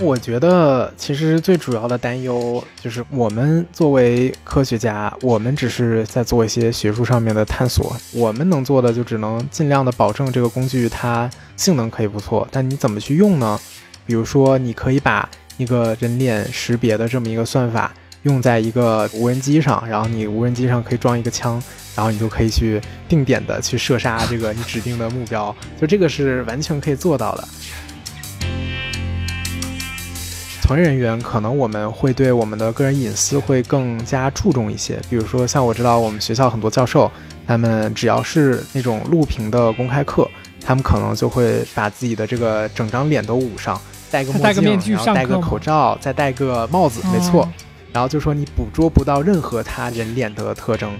[0.00, 13.58] 我觉得其实最主要的担忧就是，我们作为科学家，我们只是在做一些学术上面的探索，我们能做的就只能尽量的保证这个工具它性能可以不错，但你怎么去用呢？
[14.06, 17.92] 比如说，你可以把一个人脸识别的这么一个算法
[18.22, 21.60] 用在一个无人机上，然后你无人机上可以装一个枪，
[21.96, 27.48] 然后你就可以去定点的去射杀这个你指定的目标，就这个是完全可以做到的。
[30.68, 37.10] 从业人员可能我们会对我们的个人隐私会更加注重一些，比如说像我知道我们学校很多教授，
[37.46, 40.28] 他们只要是那种录屏的公开课，
[40.62, 47.44] 他们可能就会把自己的这个整张脸都捂上，戴个墨镜，戴个面具然后戴个口罩，再戴个帽子，没错。
[47.44, 47.48] 哦
[47.90, 50.92] 然后就说你捕捉不到任何他人脸的特征。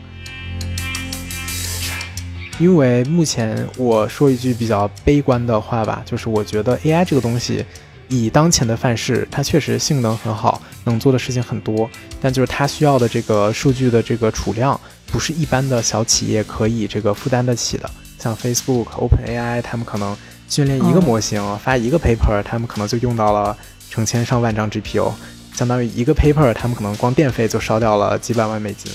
[2.58, 7.62] 因为目前我说一句比较悲观的话吧，就是我觉得 AI 这个东西，
[8.08, 11.88] 以当前的范式，它确实性能很好，能做的事情很多，
[12.22, 14.80] 但就是它需要的这个数据的这个储量，
[15.12, 17.90] 不是一般的小企业可以这个负担得起的。
[18.18, 20.16] 像 Facebook、OpenAI，他们可能
[20.48, 23.56] 训练一个嗯模型，发一个 paper，他们可能就用到了
[23.90, 25.12] 成千上万张 GPU，
[25.54, 28.90] 相当于一个 paper，他们可能光电费就烧掉了几百万美金。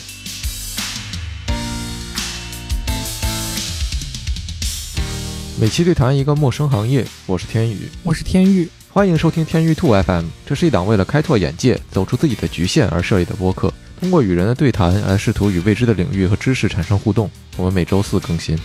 [5.61, 10.25] 每期对谈一个陌生行业，我是天宇，我是天域，欢迎收听天域兔 FM。
[10.45, 17.27] 这是一档为了开拓眼界、走出自己的局限而设立的播客，通过与人的对谈来试图与未知的领域和知识产生互动。
[17.57, 18.55] 我们每周四更新。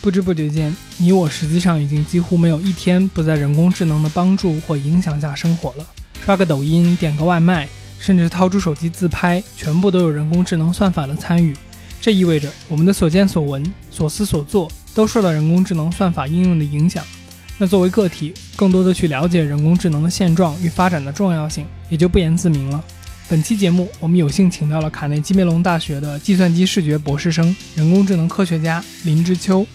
[0.00, 5.84] 不知不觉间，你我实际上已经几乎没有一天不在人工智能的帮助或影响下生活了。
[6.24, 11.56] 刷个抖音，点个外卖，甚至掏出手机自拍，全部都有人工智能算法的参与。
[12.00, 17.04] 这意味着我们的所见所闻、所思所做都受到人工智能算法应用的影响。
[17.60, 22.82] 那作为个体，更多的去了解人工智能的现状与发展的重要性，也就不言自明了。
[23.28, 29.66] 本期节目，我们有幸请到了卡内基梅隆大学的计算机视觉博士生、人工智能科学家林之秋。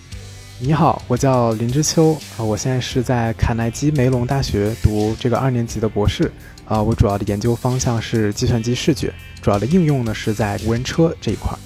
[0.59, 6.31] 你好，我叫林之秋，啊，我现在是在卡耐基梅隆大学读这个二年级的博士，
[6.63, 11.59] 啊，我主要的研究方向是计算机视觉，主要的应用呢是在无人车这一块儿。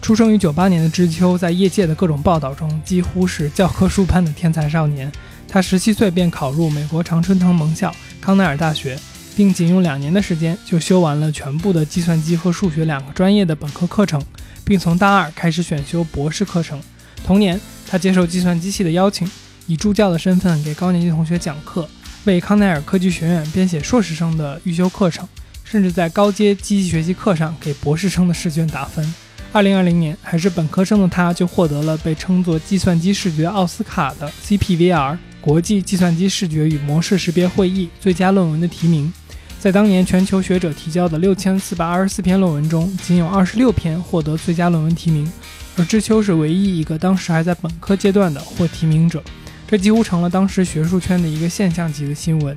[0.00, 5.10] 出生于九八年的知秋，在业界的各种报道中几乎是教科书般的天才少年。
[5.48, 8.98] 他十七岁便考入美国常春藤盟校康奈尔大学，
[9.34, 14.22] 并仅用两年的时间就修完了全部的计算机和数学两个专业的本科课程，
[14.64, 16.78] 并从大二开始选修博士课程。
[17.24, 19.28] 同年，他接受计算机系的邀请，
[19.66, 21.88] 以助教的身份给高年级同学讲课，
[22.24, 25.26] 为康奈尔科技学院编写硕士生的预修课程，
[25.64, 29.14] 甚至在高阶机器学习课上给博士生的试卷打分。
[29.50, 39.12] 二零二零年，还是本科生的他，就获得了被称作计算机视觉奥斯卡的 CPVR 国际计算机视觉与模式识别会议最佳论文的提名。
[39.58, 45.30] 在当年全球学者提交的六千四百二十四篇论文中，仅有二十六篇获得最佳论文提名，
[45.76, 49.22] 而知秋是唯一一个当时还在本科阶段的获提名者，
[49.66, 52.56] 这几乎成了当时学术圈的一个现象级的新闻。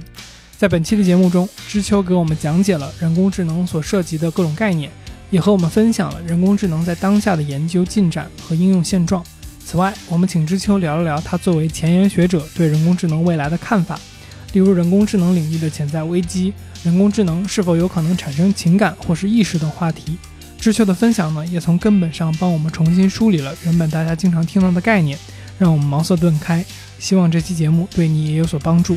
[0.58, 4.92] 在本期的节目中，知秋给我们讲解了人工智能所涉及的各种概念。
[5.32, 9.24] 也和我们分享了人工智能在当下的研究进展和应用现状。
[9.72, 13.98] 此外，我们请知秋聊了聊他作为前沿学者对人工智能未来的看法，
[14.52, 20.18] 例如人工智能领域的潜在危机，人工智能是否有可能产生情感或是意识等话题。
[20.60, 25.18] 知秋的分享呢，也从根本上帮我们重新梳理了原本大家经常听到的概念，
[25.58, 26.66] 让我们茅塞顿开。
[27.00, 28.94] 希望这期节目对你也有所帮助。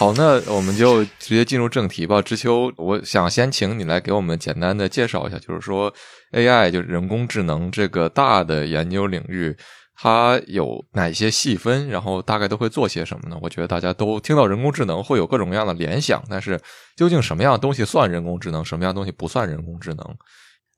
[0.00, 2.22] 好，那我们就直接进入正题吧。
[2.22, 5.92] 知秋，我想先请你来给我们简单的介绍一下，就是说
[6.32, 9.54] AI 就是人工智能这个大的研究领域，
[9.94, 13.36] 它有哪些细分，然后大概都会做些什么呢？
[13.42, 16.58] 我觉得大家都听到人工智能会有各种各样的联想，但是
[16.96, 20.16] 究竟什么样的东西算人工智能，什么样的东西不算人工智能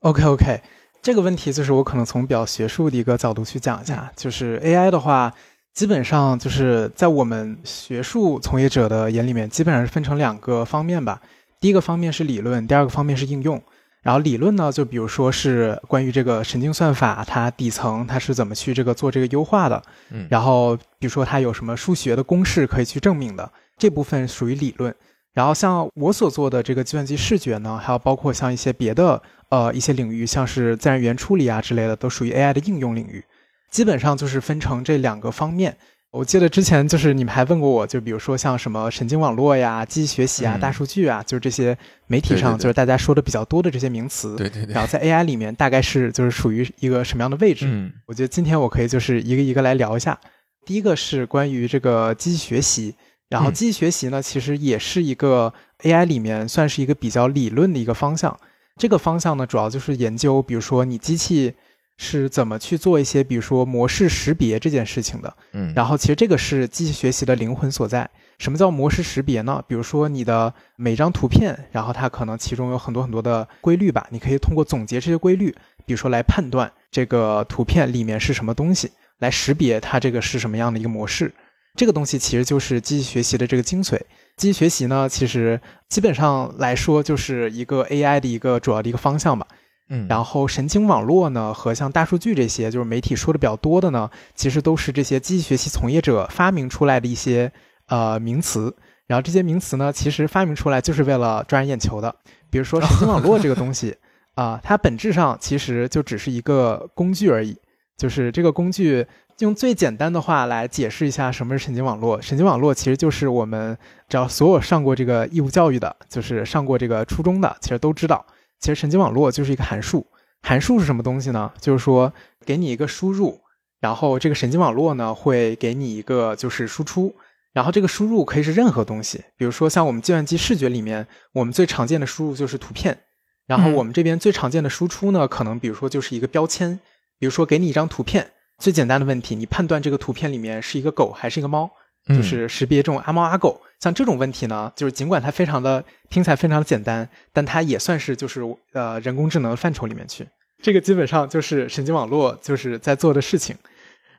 [0.00, 0.61] ？OK OK，
[1.00, 5.32] 这个问题就是我可能从比较学术的一个角度去讲一下，就是 AI 的话。
[5.75, 11.21] 基本上就是在我们学术从业者的眼里面，基本上是分成两个方面吧。
[11.61, 13.63] 第一个方面是理论，第二个方面是应用。
[14.03, 19.81] 然后理论呢，就比如说是关于这个神经算法，它底层它是怎么去这个做这个优化的。
[20.11, 24.95] 嗯，然后比如说它有什么数学的公式可以去证明的，这部分属于理论。
[25.33, 33.25] 然后像我所做的这个计算机视觉呢，还有包括像一些别的呃一些领域，像是自然语言处理啊之类的，都属于 AI 的应用领域。
[33.73, 35.77] 基本上就是分成这两个方面。
[36.13, 41.77] 我记得之前就是你们还问过我，就比如说像什么神经网络呀、机器学习啊、嗯大数据啊，就是这些
[42.07, 44.37] 媒体上就是大家说的比较多的这些名词。
[44.37, 47.65] 对对对然，后在 AI 里面大概是就是属于一个什么样的位置？
[47.67, 50.21] 嗯我觉得今天我可以就是一个一个来聊一下。
[50.67, 52.95] 第一个是关于这个机器学习，
[53.31, 58.39] 然后嗯机器学习呢，其实也是一个 AI 里面算是一个比较理论的一个方向。
[58.77, 61.55] 这个方向呢，主要就是研究，比如说你机器
[61.97, 65.37] 是怎么去做一些，比如说模式识别这件事情的。
[65.53, 68.09] 嗯，然后其实这个是机器学习的灵魂所在。
[68.39, 69.62] 什么叫模式识别呢？
[69.69, 75.55] 比如说你的每张图片，然后它可能其中有很多很多的规律吧，你可以通过总结这些规律，
[75.87, 81.33] 比如说来判断这个图片里面是什么东西，来识别它这个是什么样的一个模式。
[81.77, 83.99] 这个东西其实就是机器学习的这个精髓。
[84.37, 89.47] 机器学习呢，其实基本上来说就是一个 AI 的一个主要的一个方向吧。
[89.88, 97.52] 嗯，然后神经网络呢和像大数据这些，就是媒体说的比较多的呢，其实都是这些机器学习从业者发明出来的一些
[97.88, 98.75] 呃名词。
[99.06, 102.14] 然后这些名词呢，其实发明出来就是为了抓人眼球的。
[102.50, 103.96] 比如说神经网络这个东西
[104.34, 107.56] 啊、它本质上其实就只是一个工具而已。
[107.99, 109.06] 就是这个工具，
[109.40, 112.20] 用最简单的话来解释一下什么是神经网络。
[112.23, 113.76] 神经网络其实就是我们
[114.08, 118.25] 只要所有上过这个义务教育的，就是上过这个初中的，其实都知道。
[118.62, 120.06] 其实神经网络就是一个函数。
[120.41, 121.53] 函数是什么东西呢？
[121.61, 122.12] 就是说
[122.47, 123.41] 给你一个输入，
[123.81, 127.14] 然后这个神经网络呢会给你一个就是输出，
[127.53, 132.99] 然后这个输入可以是任何东西，比如说像我们计算机视觉里面，我们最常见的输入就是图片，
[133.47, 136.81] 然后嗯我们这边最常见的输出呢，可能比如说就是一个标签，
[137.19, 141.70] 比如说给你一张图片，最简单的问题，你判断这个图片里面是一个狗还是一个猫，
[142.09, 143.61] 嗯就是识别这种阿猫阿狗。
[143.82, 148.40] 像这种问题呢，就是尽管它非常的听起来非常的简单，但它也算是就是
[148.75, 150.25] 呃人工智能范畴里面去。
[150.62, 153.56] 这个基本上就是神经网络就是在做的事情。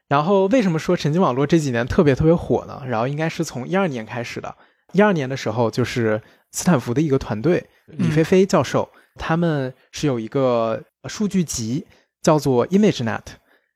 [0.10, 2.84] 然后为什么说神经网络这几年特别特别火呢？
[2.86, 4.54] 然后应该是从一二年开始的。
[4.92, 6.22] 一二年的时候，就是
[6.52, 11.86] 斯坦福的一个团队，李飞飞教授，他们是有一个呃数据集
[12.22, 13.22] 叫做 ImageNet。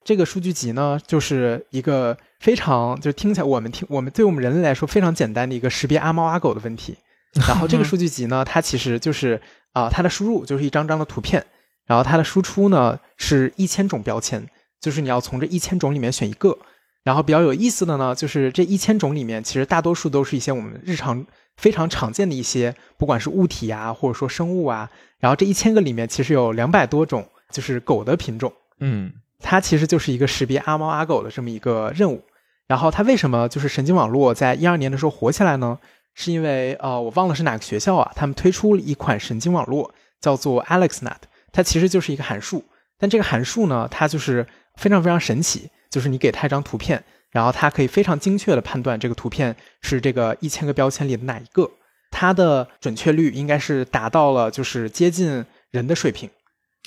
[0.08, 6.96] 这个数据集呢，就是一个非常就听起来我们听我们对我们人类来说非常简单的一个识别阿猫阿狗的问题。
[7.46, 9.42] 然后这个数据集呢，它其实就是
[9.74, 11.46] 啊、它的输入就是一张张的图片，
[11.86, 14.48] 然后它的输出呢是一千种标签，
[14.80, 16.58] 就是你要从这一千种里面选一个。
[17.04, 21.26] 然后比较有意思的呢，就是这一千种里面，其实大多数都是一些我们日常
[21.58, 24.90] 非常常见的一些，不管是物体啊，或者说生物啊。
[25.20, 28.54] 然后这一千个里面，其实有两百多种就是狗的品种。
[28.80, 32.24] 嗯它其实就是一个识别阿猫阿狗的这么一个任务。
[32.68, 35.80] 然后它为什么就是神经网络在一二年的时候火起来呢？
[36.14, 41.18] 是因为呃，我忘了是哪个学校啊，他们推出了一款神经网络，叫做 AlexNet，
[41.52, 42.66] 它其实就是一个函数。
[42.98, 44.46] 但这个函数呢，它就是
[44.76, 51.70] 非常非常神奇，就是你给它一张图片，然后它可以非常精确的判断这个图片是这个一千个标签里的哪一个，
[52.10, 56.28] 它的准确率应该是达到了就是接近人的水平。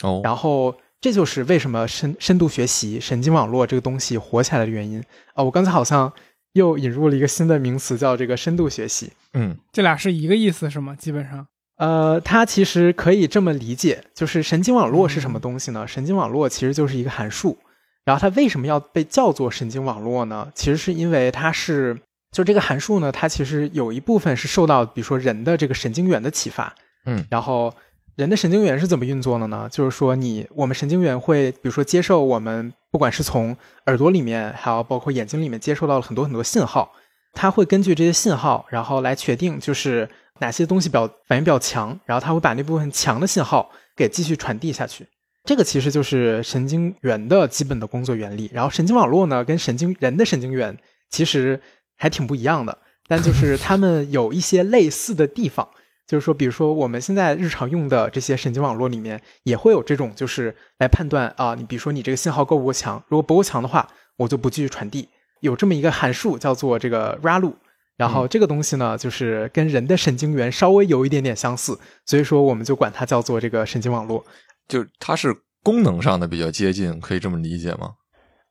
[0.03, 5.03] 哦，然后这就是为什么深深度学习、神经网络这个东西火起来的原因
[5.35, 6.13] 啊、我刚才好像
[6.53, 9.13] 又引入了一个新的名词，叫这个深度学习。
[9.33, 10.95] 嗯这俩是一个意思是吗？
[10.97, 15.87] 基本上，呃，它其实可以这么理解，就是神经网络是什么东西呢？
[15.87, 17.57] 神经网络其实就是一个函数，
[18.05, 20.51] 然后它为什么要被叫做神经网络呢？
[20.55, 21.97] 其实是因为它是，
[22.33, 26.75] 就这个函数呢，它其实有一部分是受到，比如说人的这个神经元的启发，
[27.07, 27.73] 嗯然后
[28.21, 29.67] 人的神经元是怎么运作的呢？
[29.73, 33.57] 就是说你我们神经元会，比如说接受我们不管是从
[33.87, 36.93] 耳朵里面，还有包括眼睛里面接受到了很多很多信号，
[37.33, 40.07] 它会根据这些信号，然后来确定就是
[40.41, 45.07] 哪些东西表反应比较强，然后它会把那部分强的信号给继续传递下去。
[45.45, 48.51] 这个其实就是神经元的基本的工作原理。
[48.53, 50.77] 然后神经网络呢，跟神经人的神经元
[51.09, 51.59] 其实
[51.97, 52.77] 还挺不一样的，
[53.09, 55.67] 但就是它们有一些类似的地方。
[56.11, 65.09] 就是说，比如说我们现在日常用的这些神经网络里面，也会有这种，就是来判断啊，你比如说你这个信号够不够强，如果不够强的话，我就不继续传递。
[65.39, 67.53] 有这么一个函数叫做这个 RALU，
[67.97, 74.25] 然后这个东西呢，就是跟人的神经元稍微有一点点相似，所以说我们就管它叫做这个神经网络。
[74.67, 77.93] 就它是功能上的比较接近，可以这么理解吗？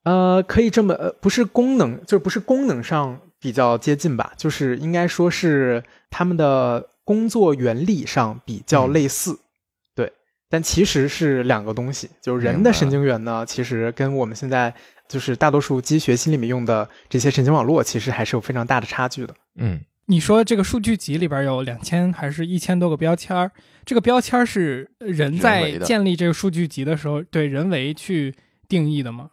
[0.05, 9.39] 呃，可以这么呃，不是功能，就是不是功能上比较接近吧，就是应该说是他们的工作原理上比较类似，
[9.95, 10.13] 对，
[10.47, 12.07] 但其实是两个东西。
[12.21, 14.71] 就是人的神经元呢，其实跟我们现在
[15.07, 19.33] 就是大多数机器学习里面用的这些神经网络，其实还是有非常大的差距的。
[19.55, 23.49] 嗯你说这个数据集里边有两千还是一千多个标签儿？
[23.85, 28.35] 这个标签儿是人人在建立这个数据集的时候对人为去
[28.67, 29.31] 定义的吗？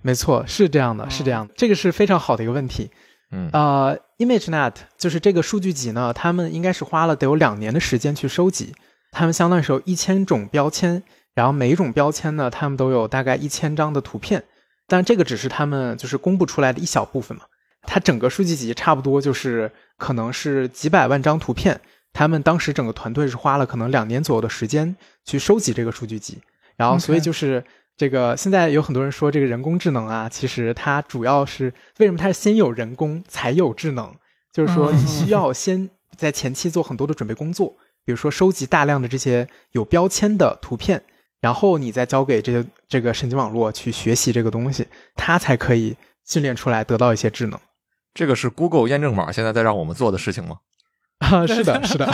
[0.00, 2.90] 没错，是这样的，是这样的，这个是非常好的一个问题。
[3.30, 8.74] 嗯呃，ImageNet 就是这个数据集呢，他们应该是花了得有两年的时间去收集，
[9.10, 11.02] 他们相当于是有一千种标签，
[11.34, 14.44] 然后每一种标签呢，他们都有大概一千张的图片，
[14.86, 17.44] 但这个只是他们就是公布出来的一小部分嘛。
[17.82, 21.80] 它整个数据集差不多就是可能是几百万张图片，
[22.12, 24.94] 他们当时整个团队是花了可能两年左右的时间
[25.24, 26.38] 去收集这个数据集。
[26.76, 27.64] 然后，所以就是
[27.98, 34.14] 这个现在有很多人说这个人工智能啊，其实它主要是为什么它是先有人工才有智能？
[34.52, 41.02] 就是说你需要先在前期做很多的准备工作，比如说收集大量的这些有标签的图片，
[41.40, 44.86] 然后你再交给这些这个神经网络去学习这个东西，
[45.16, 47.58] 它才可以训练出来得到一些智能。
[48.14, 50.58] 这个是 Google 验证码现在在让我们做的事情吗？
[51.18, 52.06] 啊， 是的，是的，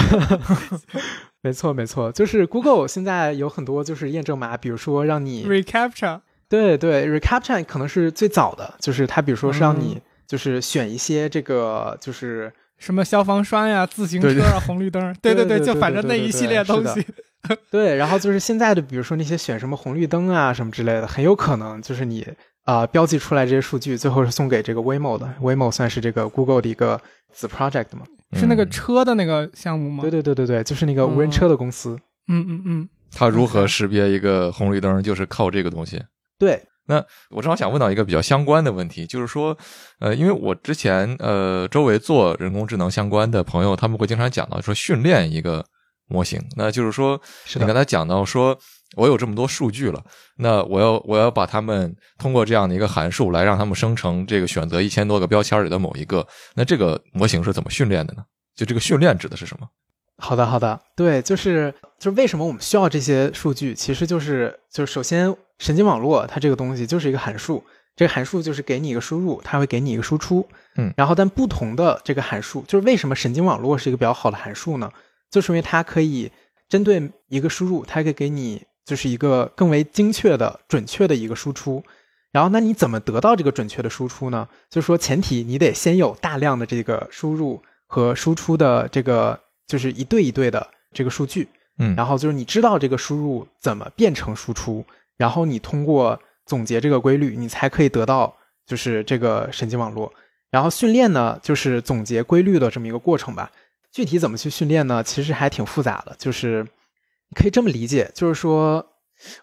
[1.45, 17.07] 没错，没错，就是 Google 现在有很多就是验证码，比如说让你 reCAPTCHA，对对，reCAPTCHA 可能是最早的，就是它比如说是让你就是选一些这个就是什么消防栓呀、自行车啊、红绿灯，对对对，就反正那一系列东西。
[17.71, 22.27] 对，然后就是现在的，比如说那些选什么红绿灯啊什么之类的，很有可能就是你。
[22.65, 25.31] 啊，标记出来这些数据，最后是送给这个 Waymo 的。
[25.43, 26.99] Waymo 算是这个 Google 的一个
[27.31, 28.07] 子 project 吗？
[28.35, 30.03] 是那个车的那个项目吗？
[30.03, 31.99] 对对对对对，就是那个无人车的公司。
[32.29, 32.89] 嗯嗯嗯。
[33.13, 35.03] 它如何识别一个红绿灯？
[35.03, 36.03] 就是靠这个东西。
[36.39, 36.63] 对。
[36.87, 39.57] 那我正好想问到一个比较相关的问题，就是说，
[40.01, 45.65] 呃，因为我之前呃周围做人工智能相关的朋友，他们会经常讲到说训练一个
[46.09, 47.21] 模型，那就是说，
[47.55, 48.59] 你刚才讲到说。
[48.97, 50.03] 我有这么多数据了，
[50.37, 58.25] 那我要我要把它们通过这样的一个函数来让它们生成这个选择一千多个标签里的某一个，那这个模型是怎么训练的呢？
[58.55, 59.69] 就这个训练指的是什么？
[60.19, 63.75] 好的，好的，对，就是就是为什么我们需要这些数据？
[63.75, 67.65] 其实就是就是首先神经网络它这个东西就是一个函数，
[67.97, 70.47] 这个函数就是给你一个输入，它会给你一个输出，
[70.77, 74.89] 嗯，然后但不同的这个函数，就是为什么神经网络是一个比较好的函数呢？
[75.33, 76.31] 就是因为它可以
[76.69, 78.63] 针对一个输入，它可以给你。
[78.85, 81.83] 就是一个更为精确的、准确的一个输出，
[82.31, 84.47] 然后那你怎么得到这个准确的输出呢？
[84.69, 91.49] 就是说，前提你得先有大量的这个输入和输出的这个，就是一对一对的这个数据，
[91.79, 94.85] 嗯，然后就是你知道这个输入怎么变成输出，
[95.17, 98.37] 然后你通过总结这个规律，你才可以得到
[98.67, 100.13] 就是这个神经网络。
[100.51, 103.51] 然后训练呢，就是总结规律的这么一个过程吧。
[103.91, 105.03] 具体怎么去训练呢？
[105.03, 106.67] 其实还挺复杂的，就是。
[107.35, 108.85] 可以这么理解，就是说，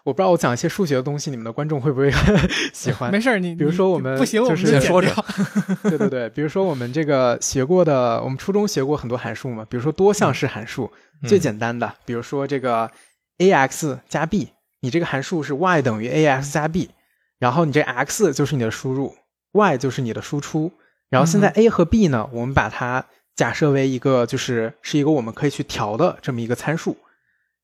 [0.04, 2.10] 我不知道我讲一些数学的东西，你们的观众会不会
[2.72, 3.10] 喜欢？
[3.10, 5.08] 没事儿，你比如说我们不行，我们先说着。
[5.84, 10.90] 对对对，比如说我们这个学过的，我们初中学过很多函数嘛，比如说多项式函数，
[11.26, 12.90] 最简单的，比如说这个
[13.38, 14.48] a_x 加 b，
[14.80, 16.90] 你这个函数是 y 等于 a_x 加 b，
[17.38, 19.14] 然后你这 x 就是你的输入
[19.52, 20.72] ，y 就是你的输出，
[21.08, 26.96] 然后现在 a 和 b 呢，我们把它假设为一个就是是一个我们可以去调的这么一个参数。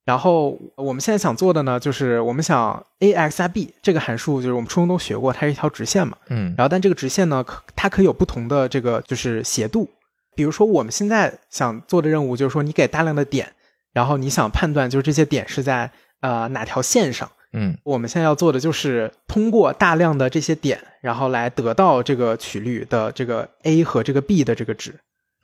[0.08, 6.16] 然后我们现在想做的呢，就是我们想 a x 加 b 这个函数，就是我们初中都学过，它是一条直线嘛。
[6.30, 6.54] 嗯。
[6.56, 9.86] 然后，但这个直线呢，可它可以有不同的这个就是斜度。
[10.34, 13.52] 比如说，我们现在想做的任务就是说，你给大量的点，
[13.92, 15.90] 然后你想判断就是这些点是在
[16.22, 17.30] 呃哪条线上。
[17.52, 17.76] 嗯。
[17.84, 24.94] 我们现在要做的就是通过大量的这些点，然后来得到这个曲率的这个 a 和这个 b 的这个值。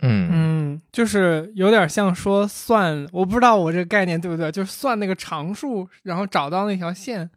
[0.03, 7.31] 嗯嗯，就是有点像说算，我不知道我这个概念对不对，就是算那个常数，然后找到那条线。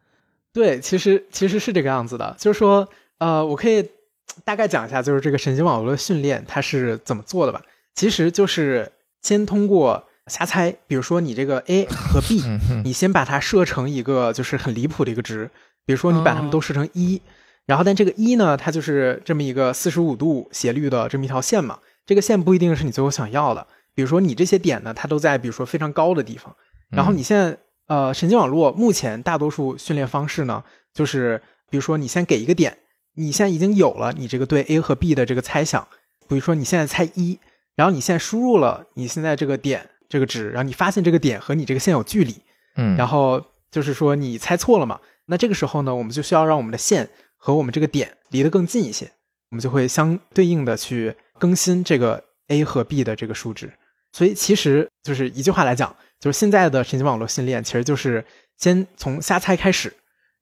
[0.53, 2.88] 对，其实其实是这个样子的，就是说，
[3.20, 3.88] 呃，我可以
[4.44, 7.62] 大概讲一下，就是这个神经网络的训练它是怎么做的吧。
[7.94, 8.91] 其实就是
[9.22, 12.41] 先通过瞎猜，比如说你这个 a 和 b，
[12.84, 15.50] 你先把它设成一个就是很离谱的一个值，
[15.86, 17.22] 比如说你把它们都设成一，
[17.65, 21.79] 然后但这个一呢，它就是这么一个四十五度斜率的这么一条线嘛。
[22.08, 26.56] 这个线不一定是你最后想要的，比如说你这些点呢，它都在比如说非常高的地方，
[26.90, 32.78] 然后你现在呃神经网络目前大多数训练方式呢，就是比如说你先给一个点，
[33.16, 35.86] 你现在已经有了你这个对 A 和 B 的这个猜想，
[36.30, 37.38] 比如说你现在猜一，
[37.76, 42.34] 然后你现在输入了你现在这个点这个值，然后你发现这个点和你这个线有距离，
[42.78, 49.12] 嗯，然后就是说你猜错了嘛，那这个时候呢，我们就需要让我们的线和我们这个点离得更近一些，
[49.50, 51.18] 我们就会相对应的去。
[51.39, 53.72] 更新这个 a 和 b 的这个数值，
[54.12, 58.24] 所以其实就是一句话来讲，就是现在的神经网络训练其实就是
[58.58, 59.94] 先从瞎猜开始，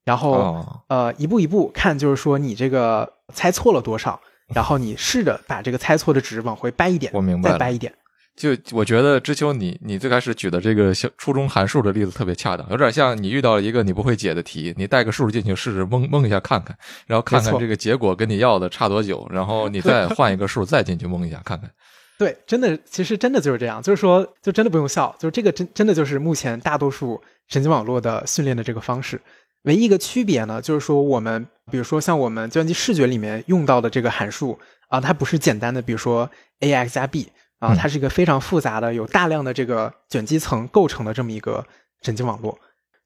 [0.04, 4.20] 然后呃一步一步看，就是说你这个猜错了多少，
[4.54, 7.92] 然后你试着把这个猜错的值往回掰一点，我明白，再掰一点。
[8.36, 16.76] 就我觉得知秋，你你最开始举的这个小初中函数的例子特别恰当，有点像你遇到了一个你不会解的题，你带个数进去试试蒙蒙一下看看，
[17.06, 21.70] 然后看看这个结果跟你要的差多久，然后你再换一个数再进去蒙一下看看。
[22.18, 29.20] 对，真的，其实真的就是这样，就是说，就真的不用笑，就是这个真真的就是目前大多数神经网络的训练的这个方式。
[29.64, 37.26] 唯一一个区别呢，就是说我们比如说像我们计算机视觉里面用到的这个函数啊，它不是简单的，比如说 ax 加 b
[37.58, 41.64] 啊，它是一个非常复杂的，有大量的这个卷积层构成的这么一个
[42.02, 42.58] 神经网络。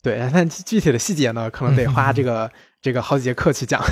[0.02, 3.82] 对，但具体的细节呢，可能得花这个这个好几节课去讲。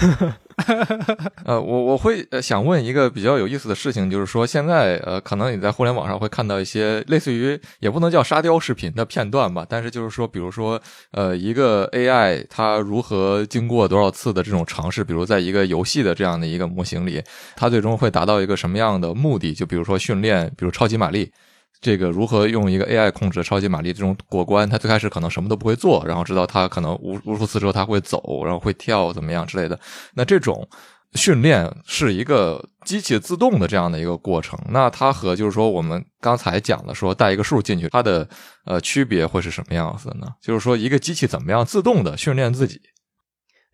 [1.45, 10.81] 呃，我我会呃想问一个比较有意思的事情，就是说现在呃，可能你在互联网上会看到一些类似于也不能叫沙雕视频的片段吧，但是就是说，比如说
[11.13, 17.23] 呃，一个 AI 它如何经过多少次的这种尝试，比如在一个游戏的这样的一个模型里，
[17.55, 19.53] 它最终会达到一个什么样的目的？
[19.53, 21.31] 就比如说训练，比如超级玛丽。
[21.81, 24.69] 这个如何用一个 AI 控制超级玛丽这种过关？
[24.69, 29.79] 它最开始可能什么都不会做，然后直到它可能无无数次之后它会走，然后会跳怎么样之类的。
[30.15, 30.69] 那这种
[31.15, 34.59] 训练是一个机器自动的这样的一个过程。
[34.71, 38.29] 那它和就是说我们刚才讲的说带一个数进去，它的
[38.65, 40.27] 呃区别会是什么样子呢？
[40.43, 42.81] 就是说一个机器怎么样自动的训练自己？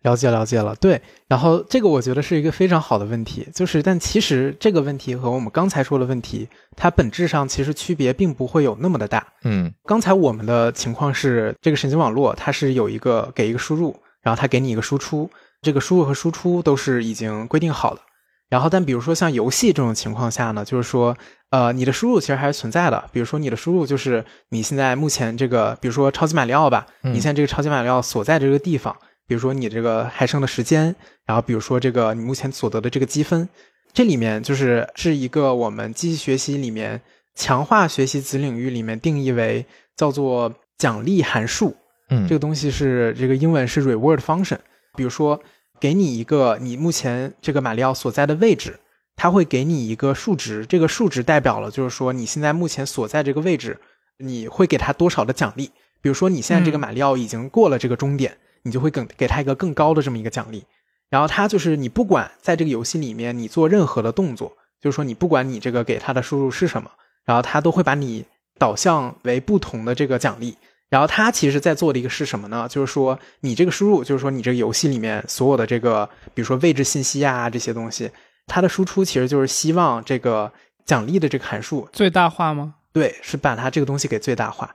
[0.05, 1.01] 了解了解了，对。
[1.27, 6.47] 然后这个我觉得是一个非常好的问题，就是但其实这个问题和我们刚才说的问题，
[6.77, 9.25] 它本质上其实区别并不会有那么的大。
[9.43, 15.29] 嗯刚才我们的情况是，这个神经网络它是有一个给一个输入，然后它给你一个输出，
[15.61, 18.01] 这个输入和输出都是已经规定好的。
[18.47, 21.17] 然后，但比如说像游戏这种情况下呢，就是说，
[21.49, 23.03] 呃，你的输入其实还是存在的。
[23.11, 28.95] 比如说你的输入就是你现在目前这个，比如说超级马里奥吧，嗯你现在这个超级马里奥所在这个地方，
[29.27, 33.47] 比如说你这个还剩的时间，然后比如说这个你目前所得的这个积分，
[33.93, 37.01] 这里面就是是一个我们机器学习里面
[37.33, 39.65] 强化学习子领域里面定义为
[39.95, 41.75] 叫做奖励函数。
[42.09, 44.59] 嗯，这个东西是这个英文是 reward function。
[44.95, 45.41] 比如说，
[45.79, 48.79] 给你一个你目前这个马里奥所在的位置，
[49.15, 53.79] 它会给你一个数值，这个数值代表了就是说你现在目前所在这个位置，
[54.19, 55.71] 你会给它多少的奖励。
[56.01, 60.65] 比如说你现在这个嗯马里奥已经过了这个终点，你就会更给他一个更高的这么一个奖励。
[61.09, 66.89] 然后他就是你不管在这个游戏里面你做任何的动作，就是说你不管你这个给他的输入是什么，
[67.23, 68.25] 然后他都会把你
[68.57, 70.57] 导向为不同的这个奖励。
[70.89, 72.67] 然后他其实在做的一个是什么呢？
[72.69, 78.09] 就是说你这个输入，就是说你这个游戏里面所有的这个，比如说位置信息啊这些东西，
[78.47, 80.51] 它的输出其实就是希望这个
[80.85, 82.75] 奖励的这个函数，最大化吗？
[82.93, 84.73] 对，是把它这个东西给最大化。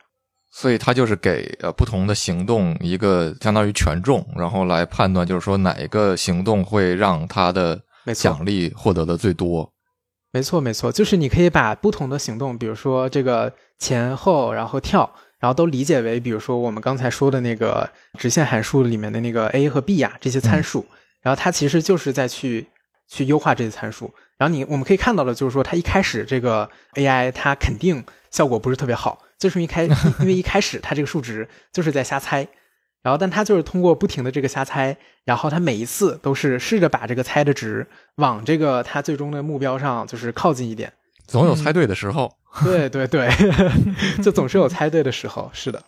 [0.53, 7.81] 所以它就是给呃不同的行动一个相当于权重，然后来判断就是说哪一个行动会让它的
[8.15, 9.73] 奖励获得的最多。
[10.33, 15.11] 没错，没错，就是你可以把不同的行动，比如说这个前后，然后跳，
[15.41, 20.87] 然后都理解为，比如说我们刚才说的那个直线函数里面的那个 a 和 b 呀、这些参数，
[21.21, 22.67] 然后它其实就是在去
[23.09, 24.13] 去优化这些参数。
[24.39, 29.85] 然后你我们可以看到的就是说，它一开始这个 AI 它肯定效果不是特别好，就是一开
[30.20, 32.46] 因为一开始他这个数值就是在瞎猜。
[33.03, 40.92] 然后，但他就是通过不停的这个瞎猜，然后他每一次都是试着把这个猜的值往这个他最终的目标上就是靠近一点。
[41.26, 42.31] 总有猜对的时候，
[42.62, 43.31] 对对对，
[44.22, 45.50] 就总是有猜对的时候。
[45.55, 45.83] 是的，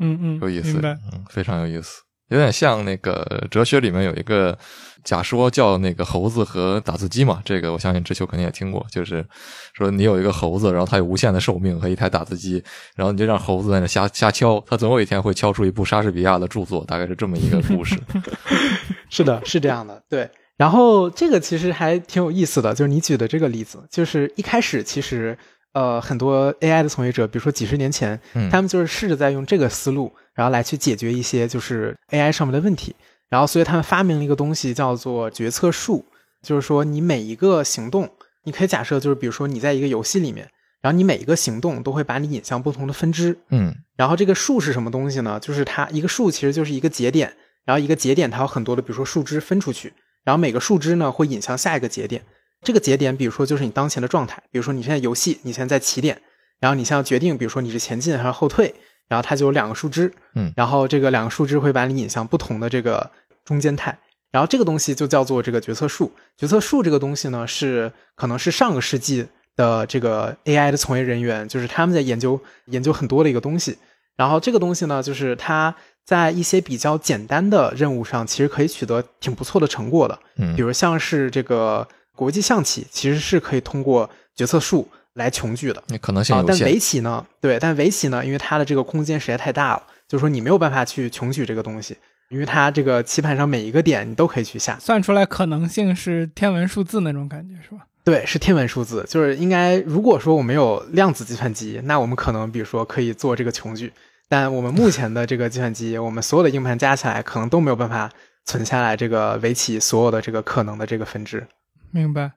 [0.00, 0.98] 嗯嗯，有意思，明白。
[1.12, 4.58] 嗯，非常有意思，有点像那个哲学里面有一个
[5.04, 9.24] 假说叫那个猴子和打字机嘛，这个我相信知秋肯定也听过，就是
[9.72, 12.62] 说你有一个猴子，然后它有无限的寿命和一台打字机，
[12.96, 17.96] 然后你就让猴子在那瞎瞎敲，它总有一天会敲出一部莎士比亚的著作，大概是这么一个故事。
[19.08, 20.02] 是的，是这样的。
[20.10, 25.38] 对，然后这个其实还挺有意思的，就是你举的这个例子，就是一开始其实
[25.76, 32.96] 呃很多 AI 的从业者，比如说几十年前，嗯他们就是试着在用这个思路，然后来去解决一些就是 AI 上面的问题。
[33.28, 36.02] 然后，所以他们发明了一个东西叫做决策树，
[36.42, 38.08] 就是说你每一个行动，
[38.44, 40.48] 你可以假设就是比如说你在一个游戏里面，
[40.80, 43.36] 然后你每一个行动都会把你引向不同的分支。
[43.50, 45.38] 嗯然后这个树是什么东西呢？
[45.40, 47.34] 就是它一个树其实就是一个节点，
[47.66, 49.92] 然后一个节点它有很多的，比如说树枝分出去，
[50.24, 52.22] 然后每个树枝呢会引向下一个节点。
[52.62, 56.20] 这个节点，比如说就是你当前的状态，比如说你现在游戏，你现在在起点，
[56.60, 58.74] 然后你现在要决定，比如说你是前进还是后退，
[59.08, 63.10] 然后它就有两个树枝，嗯然后这个两个树枝会把你引向不同的这个
[63.44, 63.96] 中间态，
[64.32, 66.10] 然后这个东西就叫做这个决策树。
[66.36, 73.78] 决策树这个东西呢，是可能是上个世纪的这个 AI 的从业人员，就是他们在研究研究很多的一个东西。
[74.16, 80.18] 然后这个东西呢，就是它在一些比较简单的任务上，其实可以取得挺不错的成果的。
[80.38, 81.86] 嗯比如像是这个
[82.16, 85.80] 国际象棋，其实是可以通过决策树来穷举的。
[85.86, 86.78] 那可能性啊，有限但围。
[86.78, 91.96] 棋呢，对，但围棋呢，因为它的这个空间实在太大了，就是说你没有办法去穷举这个东西，
[92.30, 94.76] 因为它这个棋盘上每一个点你都可以去下。
[94.80, 97.86] 算出来可能性是天文数字那种感觉是吧？
[98.04, 103.92] 对，是天文数字，就是应该如果说我们有量子计算机，那我们可能比如说可以做这个穷举，
[104.28, 108.08] 但我们目前的这个计算机， 我们所有的硬盘加起来，可能都没有办法
[108.44, 111.44] 存下来这个围棋所有的这个可能的这个分支。
[111.90, 112.32] 明白。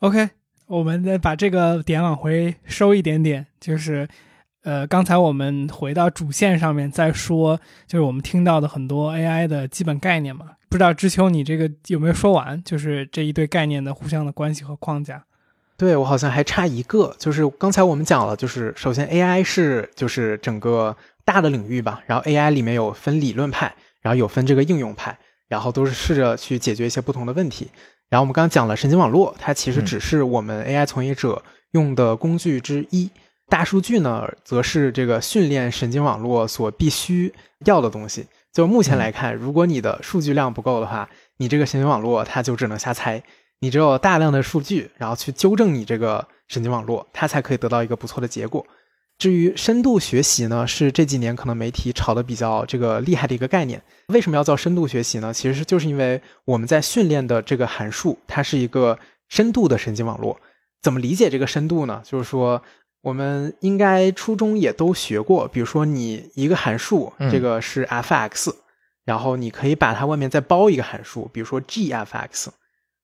[0.00, 0.30] OK，
[0.66, 4.08] 我们再把这个点往回收一点点，就是，
[4.62, 10.52] 呃，刚才我们回到主线上面再说，就是我们听到的很多 AI 的基本概念嘛。
[10.68, 12.62] 不知道知秋你这个有没有说完？
[12.62, 15.24] 就是这一对概念的互相的关系和框架。
[15.78, 27.70] 对我好像还差一个，就是刚才我们讲了，就是首先 AI 是就是整个大的领域吧，然后 AI 里面有分理论派，然后有分这个应用派，然后都是试着去解决一些不同的问题。
[28.08, 31.42] 然后我们刚刚讲了神经网络，它其实只是我们 AI 从业者
[31.72, 33.10] 用的工具之一。
[33.48, 37.32] 大数据呢，则是这个训练神经网络所必须
[37.64, 38.26] 要的东西。
[38.52, 43.22] 就目前来看，如果你的数据量不够的话，你这个神经网络它就只能瞎猜。
[43.60, 48.64] 你只有大量的数据，然后去纠正你这个神经网络，它才可以得到一个不错的结果。
[49.18, 53.82] 至于深度学习呢，是这几年可能媒体炒的比较这个厉害的一个概念。
[54.08, 55.34] 为什么要叫深度学习呢？
[55.34, 58.96] 其实就是因为我们在训练的这个函数，它是一个
[59.28, 60.40] 深度的神经网络。
[60.80, 62.00] 怎么理解这个深度呢？
[62.04, 62.62] 就是说，
[63.02, 68.52] 我们应该初中也都学过，比如说你一个函数，这个是 f(x)，、
[69.04, 72.46] 然后你可以把它外面再包一个函数，比如说 g(f(x)。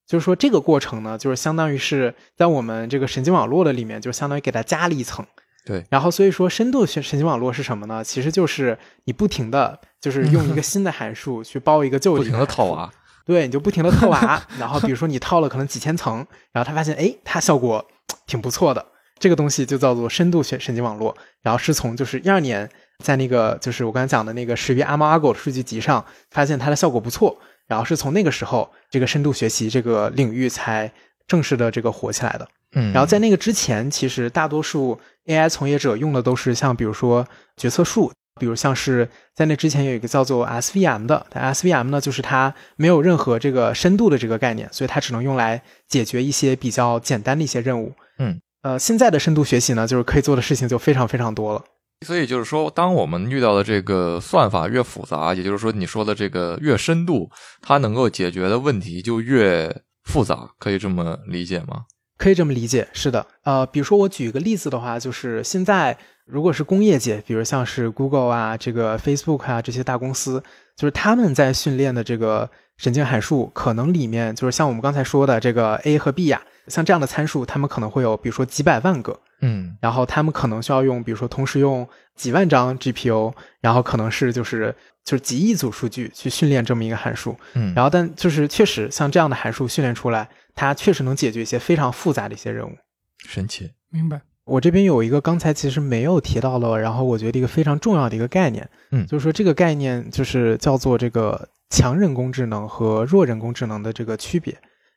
[0.07, 5.27] 就是说，这个过程呢，就是相当于是在我们这个神经网络的里面，就相当于给它加了一层。
[5.65, 8.05] 对，然后所以说，深度神神经网络是什么呢？
[8.05, 12.91] 其实就是你不停的就是用一个新的函数 去包一个旧的，不停的套娃。
[13.25, 16.19] 对，你就不停的套娃， 然后比如说你套了可能几千层，
[16.53, 17.83] 然后他发现，哎，它效果
[18.27, 18.85] 挺不错的。
[19.19, 21.17] 这个东西就叫做深度神神经网络。
[21.41, 22.69] 然后是从就是一二年
[23.03, 27.39] 在那个就是我刚才讲的那个识别阿猫阿狗的数据集上发现它的效果不错。
[27.67, 30.93] 然后是从那个时候，这个深度学习这个领域才
[31.27, 32.49] 正式的这个火起来的。
[32.77, 47.93] 嗯，然后在那个之前，其实大多数 AI 从业者用的都是像比如说决策树，比如像是在那之前有一个叫做 SVM 的，但 SVM 呢就是它没有任何这个深度的这个概念，所以它只能用来解决一些比较简单的一些任务。
[48.19, 51.65] 嗯，呃，现在的深度学习呢，就是可以做的事情就非常非常多了。
[52.05, 57.31] 所以就是说，当我们遇到的这个算法越复杂，也就是说你说的这个越深度，
[57.63, 61.87] 它能够解决的问题就越复杂，可以这么理解吗？
[62.17, 63.27] 可以这么理解，是的。
[63.43, 70.43] 呃，比如说我举一个例子的话，就是现在如果是工业界，比如像是 Google 啊、这个 Facebook 啊这些大公司，
[70.77, 79.19] 就是他们在训练的这个神经函数，可能里面就是像我们刚才说的这个 A 和 B 呀、像这样的参数，他们可能会有比如说几百万个。
[79.41, 87.37] 嗯然后他们可能需要用，比如说同时用几万张 GPU，然后可能是就是就是几亿组数据去训练这么一个函数。
[87.55, 92.73] 嗯，然后但就是确实像这样的函数训练出来，它确实能解决一些非常复杂的一些任务。
[93.19, 93.71] 神奇。
[93.91, 94.21] 明白。
[94.45, 104.55] 我这边有一个刚才其实没有提到了，然后我觉得一个非常重要的一个概念，嗯就是说这个概念就是叫做这个强人工智能和弱人工智能的这个区别。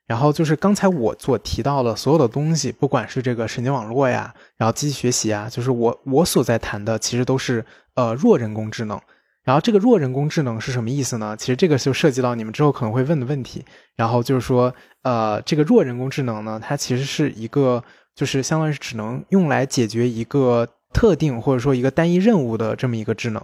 [0.08, 7.66] 然后就是刚才我所提到的所有的东西，不管是这个神经网络呀，然后机器学习啊，就是我我所在谈的，其实都是
[7.96, 9.00] 呃弱人工智能。
[9.44, 11.36] 然后这个弱人工智能是什么意思呢？
[11.38, 13.64] 其实这个就涉及到你们之后可能会问的问题。
[13.96, 17.84] 然后就是说，呃，这个弱人工智能呢，它其实是一个
[18.16, 23.42] 就是相当于是只能用来解决一个特定或者说一个单一任务的这么一个智能。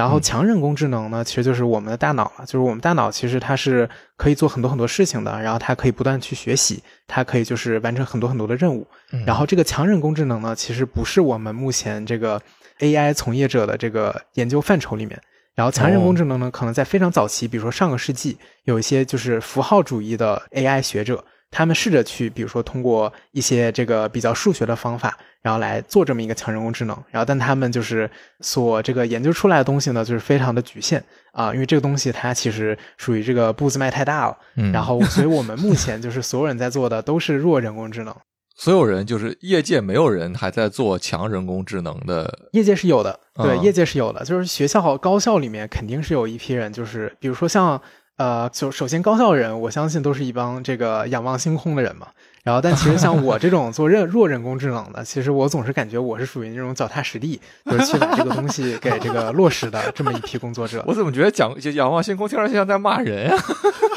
[0.00, 3.86] 然后嗯强人工智能呢，其实就是我们的大脑了，就是我们大脑其实它是
[4.16, 8.86] 可以做很多很多事情的，然后它可以不断去学习，它可以就是完成很多很多的任务。
[9.12, 12.40] 嗯然后这个强人工智能呢，其实不是我们目前这个
[12.78, 15.20] AI 从业者的这个研究范畴里面。
[15.54, 26.96] 然后强人工智能呢，可能在非常早期，比如说上个世纪，有一些就是符号主义的 AI 学者，他们试着去，比如说通过一些这个比较数学的方法，然后来做这么一个强人工智能。
[27.10, 34.36] 然后但他们就是所这个研究出来的东西呢，就是非常的局限啊，因为这个东西它其实属于这个步子迈太大了。
[34.56, 38.14] 嗯然后，所以我们目前就是所有人在做的都是弱人工智能。
[38.56, 47.80] 所有人就是业界没有人还在做强人工智能的，业界是有的，对，啊业界是有的，就是学校高校里面肯定是有一批人，就是比如说像
[48.18, 52.08] 呃，就首先高校人，我相信都是一帮这个仰望星空的人嘛。
[52.42, 63.38] 然后，但其实像我这种做人弱人工智能的，其实我总是感觉我是属于那种脚踏实地，就是去把这个东西给这个落实的这么一批工作者 我怎么觉得讲仰望星空听上去像在骂人啊？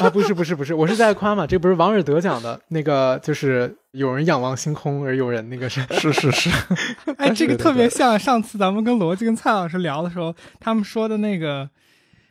[0.00, 0.10] 啊！
[0.10, 6.50] 不是不是不是，我是在夸嘛，这不是王尔德讲的那个，就是有人仰望星空，而有人那个是是是是，
[7.16, 11.70] 哎，这个特别像上次咱们跟罗辑跟蔡老师聊的时候，他们说的那个，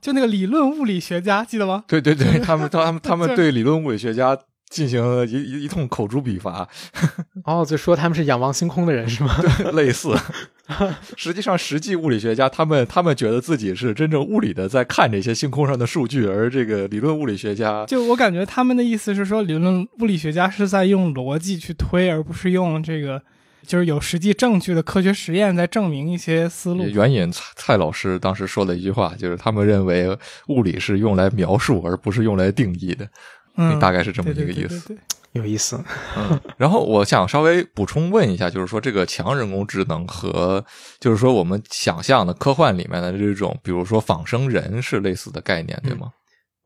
[0.01, 1.85] 就那个理论物理学家，记得吗？
[1.87, 4.37] 对对对，他们他们他们对理论物理学家
[4.73, 6.67] 进行了一一一通口诛笔伐，
[7.45, 9.35] 哦，就说他们是仰望星空的人是吗？
[9.39, 10.17] 对类似。
[11.15, 23.21] 实际上，实际物理学家他们他们觉得自己是真正物理的在看这些星空上的数据，而这个理论物理学家就我感觉他们的意思是说，理论物理学家是在用逻辑去推，而不是用这个
[23.67, 26.83] 就是有实际证据的科学实验在证明一些思路。
[26.85, 33.07] 援引蔡蔡老师当时说的一句话，就是他们认为物理是用来描述，而不是用来定义的。
[33.55, 34.87] 嗯，大概是这么一个意思。
[34.87, 34.97] 对对对
[35.33, 35.83] 有意思。
[36.15, 40.63] 嗯，然后我想稍微补充问一下，就是说这个强人工智能和
[40.99, 46.09] 就是说我们想象的科幻里面的这种，比如说仿生人是类似的概念，对吗？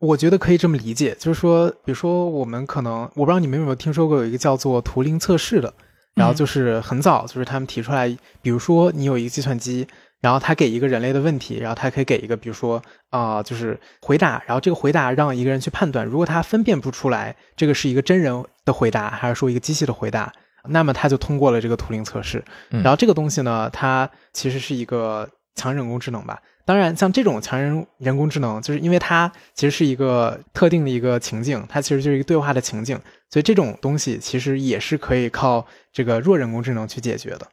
[0.00, 5.72] 我觉得可以这么理解，就是说，比如说我们可能，我不知道你们有没有听说过有一个叫做图灵测试的，
[6.14, 8.06] 然后就是很早，就是他们提出来，
[8.42, 9.88] 比如说你有一个计算机，
[10.20, 20.32] 然后他给一个人类的问题，然后他可以给一个，比如说啊、就是回答，然后这个回答让一个人去判断，如果他分辨不出来这个是一个真人的回答，还是说一个机器的回答，
[20.68, 22.44] 那么他就通过了这个图灵测试。
[22.70, 26.40] 嗯然后这个东西呢，它其实是一个强人工智能吧。
[26.64, 33.00] 当然，像这种强人人工智能，就是因为它其实是一个特定的一个情境，它其实就是一个对话的情境，
[33.30, 37.48] 所以这种东西其实也是可以靠这个弱人工智能去解决的。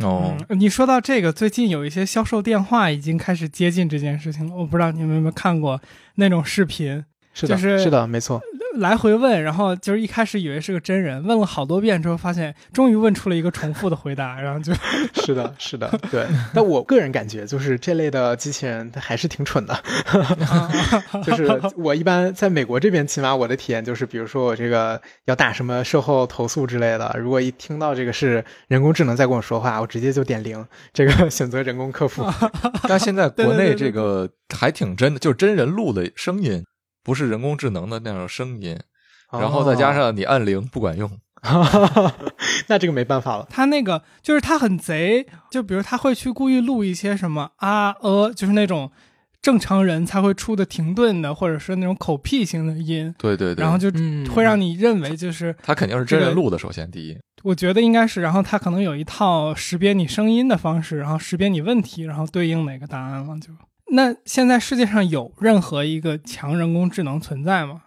[0.00, 4.54] 哦，你说到这个，最近有一些销售电话已经开始接近这件事情了。
[4.54, 5.80] 我不知道你们有没有看过
[6.14, 7.04] 那种视频，
[7.38, 8.40] 是的，就是是的，没错。
[8.78, 14.72] 来回问，然后就是一开始以为是个真人，问了好多遍之后，发现终于问出了一个重复的回答，然后就
[15.24, 16.24] 是的，是的，对。
[16.54, 19.76] 但我个人感觉，就是这类的机器人它还是挺蠢的。
[21.24, 32.24] 就是我一般在美国这边，起码我的体验就是，比如说我这个要打什么售后投诉之类的，如果一听到这个是人工智能在跟我说话，我直接就点零，这个选择人工客服。
[32.88, 36.64] 但现在国内这个还挺真的，就是真人录的声音，
[37.08, 38.78] 不是人工智能的那种声音，
[39.32, 41.10] 然后再加上你按铃不管用。
[41.40, 42.12] 哦，
[42.68, 43.46] 那这个没办法了。
[43.48, 48.90] 他那个就是他很贼，就比如他会去故意录一些什么啊呃，就是那种
[49.40, 57.16] 正常人才会出的停顿的，或者是那种口癖型的音，对对对，然后就嗯会让你认为就是他肯定是真人这个录的，首先第一。
[57.42, 63.52] 我觉得应该是，然后他可能有一套识别你声音的方式，然后识别你问题，然后对应哪个答案了就。
[63.92, 67.82] 那现在世界上有任何一个强人工智能存在吗？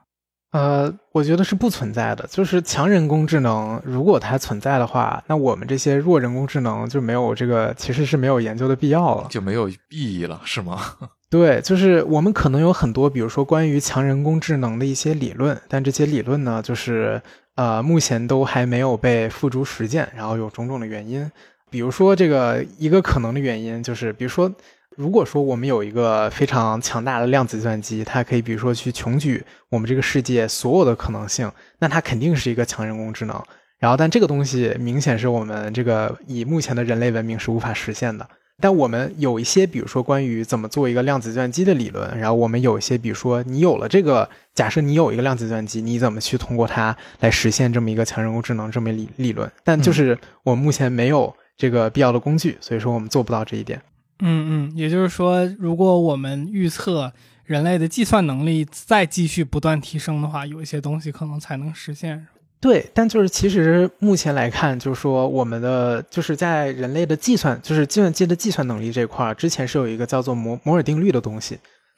[0.51, 2.27] 呃，我觉得是不存在的。
[2.29, 9.27] 就是强人工智能，如果它存在的话，那我们这些弱人工智能就没有这个，其实是没有研究的必要了。
[9.29, 10.77] 就没有意义了，是吗？
[11.31, 17.21] 对，就是我们可能有很多，比如说关于强人工智能的一些理论，但这些理论呢，就是
[17.55, 21.31] 呃，目前都还没有被付诸实践，然后有种种的原因。
[21.69, 24.51] 比如说，这个一个可能的原因就是，比如说，
[24.97, 33.41] 如果说我们有一个非常强大的量子计算机，它可以比如说去穷举我们这个世界所有的可能性，那它肯定是一个强人工智能。
[33.79, 38.27] 然后，但这个东西明显是我们这个以目前的人类文明是无法实现的。
[38.59, 49.51] 但我们有一些，比如说关于怎么做一个量子计算机的理论，然后我们有一些，比如说你有了这个，假设你有一个量子计算机，你怎么去通过它来实现这么一个强人工智能这么理理论？
[49.63, 53.81] 但就是我们目前没有这个必要的工具，所以说我们做不到这一点。
[54.21, 57.11] 嗯嗯，也就是说，如果我们预测
[57.43, 62.27] 人类的计算能力再继续不断提升的话，有一些东西可能才能实现。
[62.59, 71.57] 对，但就是其实目前来看，就是说我们的就是在人类的计算，就是计算机的计算能力这块儿，之前是有一个叫做摩摩尔定律的东西，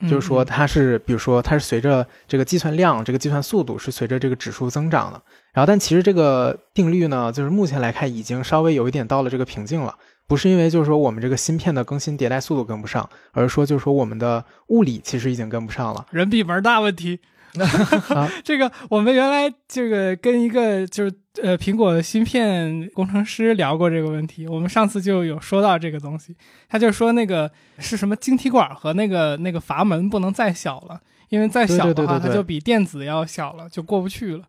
[0.09, 5.21] 就是说嗯它是，比如说它是随着这个计算量、这个计算速度是随着这个指数增长的。
[5.51, 9.93] 然后，但其实这个定律呢，就是目前来看已经稍微有一点到了这个瓶颈了。
[10.33, 16.07] 不是因为就是说我们这个芯片的更新迭代速度跟不上，而是说就是说我们的物理其实已经跟不上了。
[16.09, 17.19] 人比门大问题。
[18.15, 26.35] 啊这个我们原来这个跟一个就是呃苹果的芯片工程师聊过这个问题，我们上次就有说到这个东西，
[26.67, 34.45] 他就说那个是什么晶体管和那个那个阀门不能再小了，因为再小的话它就比电子要小了，就过不去了。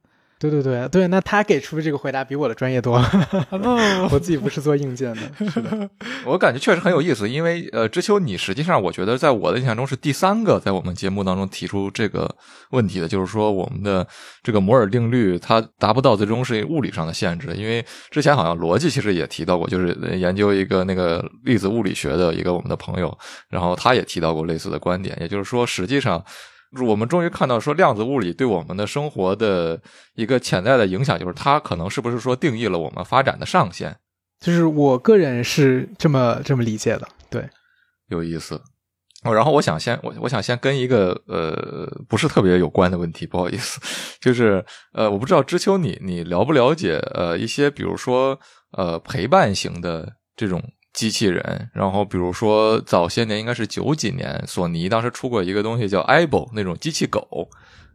[0.50, 3.10] 对对对对，那他给出的这个回答比我的专业多了。
[4.10, 5.88] 我自己不是做硬件的， 是的。
[6.24, 12.32] 我感觉确实很有意思，因为呃，知秋，你实际上我觉得在我的印象中是第三个在我们节目当中提出这个
[12.70, 14.06] 问题的，就是说我们的
[14.42, 23.16] 这个摩尔定律它达不到最终是物理上的限制，因为之前好像逻辑其实也提到过，就是研究一个那个粒子物理学的一个我们的朋友，
[23.48, 26.22] 然后他也提到过类似的观点，也就是说实际上。
[26.82, 29.80] 我们终于看到，说量子物理对我们的生活的
[30.14, 33.96] 一个潜在的影响，就是它可能是不是说定义了我们发展的上限？
[34.40, 37.48] 就是我个人是这么这么理解的，对。
[38.08, 38.60] 有意思。
[39.22, 43.80] 哦，然后我想先我我想先跟一个呃不是特别有关的问题，不好意思，
[44.20, 48.38] 就是呃我不知道知秋你你了不了解呃一些比如说
[48.76, 50.62] 呃陪伴型的这种
[50.94, 57.50] 机器人，然后比如说早些年应该是九几年，索尼当时出过一个东西叫 Aibo 那种机器狗，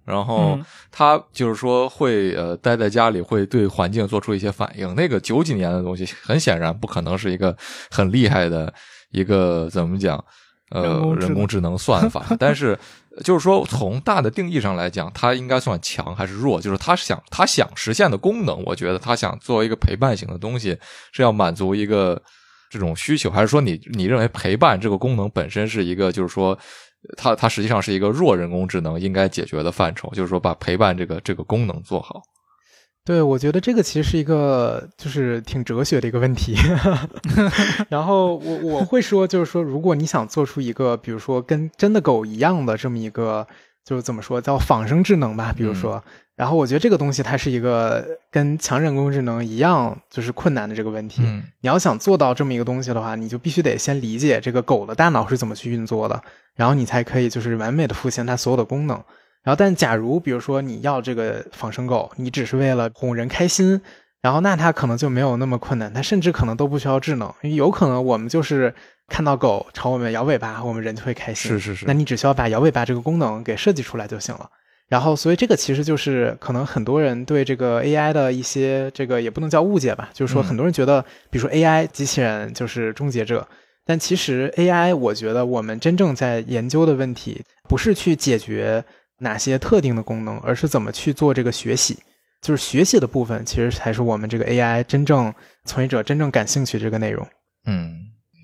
[0.06, 7.58] 然后嗯它就是说会呃待在家里会对环境做出一些反应，那个九几年的东西很显然不可能是一个
[7.90, 8.72] 很厉害的
[9.10, 10.24] 一个怎么讲。
[10.72, 12.78] 呃，人工智能人工智能算法，但是
[13.24, 16.62] 就是说，从大的定义上来讲，它应该算强还是弱？
[16.62, 20.78] 就是它想它想实现的功能，我觉得它想作为一个陪伴型的东西，
[21.12, 22.22] 是要满足一个
[22.69, 26.58] 这种需求，还是说你你认为陪伴这个功能本身是一个，就是说
[27.17, 32.21] 它它实际上是一个弱人工智能应该解决的范畴，就是说把陪伴这个这个功能做好。
[33.05, 36.55] 对，我觉得这个其实是一个就是挺哲学的一个问题。
[37.89, 43.47] 然后我我会说，就是说，如果你想做出一个，比如说跟真的狗一样的这么一个，
[43.84, 46.03] 就是怎么说叫仿生智能吧，比如说，
[46.39, 51.21] 然后我觉得这个东西它是一个跟强人工智能一样，就是困难的这个问题。
[51.25, 56.23] 嗯你要想做到这么一个东西的话，你就必须得先理解这个狗的大脑是怎么去运作的，
[56.56, 58.95] 然后你才可以就是完美的复现它所有的功能。
[59.43, 63.82] 然后，但假如比如说你要这个仿生狗，你只是为了哄人开心，
[64.21, 68.73] 然后那它可能就没有那么困难，它甚至可能都不需要智能，因为有可能我们就是
[69.10, 71.52] 看到狗朝我们摇尾巴，我们人就会开心。
[71.52, 74.49] 是是是那你只需要把摇尾巴这个功能给设计出来就行了。
[74.89, 83.47] 然后，所以这个其实就是可能很多人对这个 AI 的一些这个也不能叫误解吧，就是说嗯很多人觉得，比如说 AI 机器人就是终结者，
[83.86, 88.84] 但其实 AI 我觉得我们真正在研究的问题不是去解决
[89.19, 91.99] 哪些特定的功能，而是怎么去做这个学习。
[92.41, 95.34] 就是学习的部分，其实才是我们这个 AI 真正
[95.65, 97.28] 从业者真正感兴趣这个内容。
[97.65, 97.93] 嗯，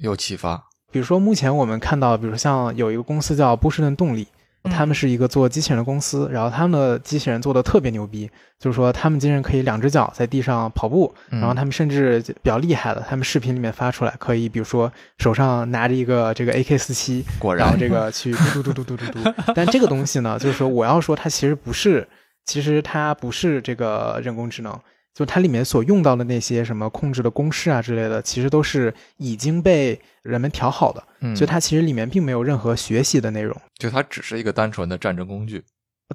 [0.02, 0.62] 有启发。
[0.92, 4.28] 比如说，目前我们看到，比如说像有一个公司叫波士顿动力，
[4.72, 19.34] 他们是一个做机器人的公司，然后他们的机器人做的特别牛逼，就是说他们机器人可以两只脚在地上跑步，嗯然后他们甚至比较厉害的，他们视频里面发出来可以，比如说手上拿着一个这个 AK 四七，果然然后这个去嘟嘟嘟嘟嘟嘟嘟。
[19.54, 22.08] 但这个东西呢，就是说我要说它其实不是，
[22.46, 24.80] 其实它不是这个人工智能，
[25.16, 33.56] 就它里面所用到的那些什么控制的公式啊之类的，其实都是已经被人们调好的，嗯，所以它其实里面并没有任何学习的内容。
[33.78, 35.64] 就它只是一个单纯的战争工具。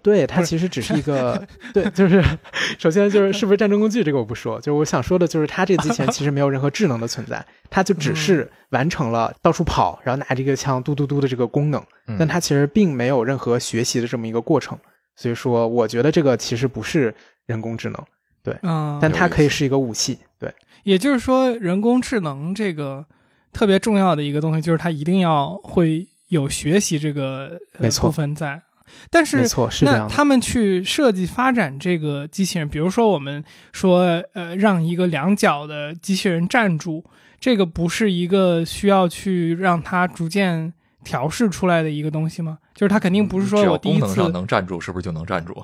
[0.05, 2.23] 对，它其实只是一个， 对，就是
[2.79, 14.79] 首先就是是不是战争工具这个我不说，就是我想说的就是它这个机器人其实没有任何智能的存在，它就只是完成了到处跑，然后拿这个枪嘟嘟嘟的这个功能，嗯但它其实并没有任何学习的这么一个过程，
[15.17, 17.13] 所以说我觉得这个其实不是
[17.47, 18.01] 人工智能，
[18.63, 20.53] 嗯，但它可以是一个武器，对，
[20.85, 23.05] 也就是说，人工智能这个
[23.53, 28.61] 特别重要的一个东西，就是它一定要会有学习这个、呃、没错部分在。
[29.09, 30.13] 但是没错，是这那样的。
[30.13, 37.05] 他们去设计发展这个机器人，比如说我们说，呃，让一个两脚的机器人站住，
[37.39, 40.73] 这个不是一个需要去让它逐渐
[41.05, 42.59] 调试出来的一个东西吗？
[42.75, 45.55] 就是它肯定不是说我第一次功能上能站住，是不是就能站住？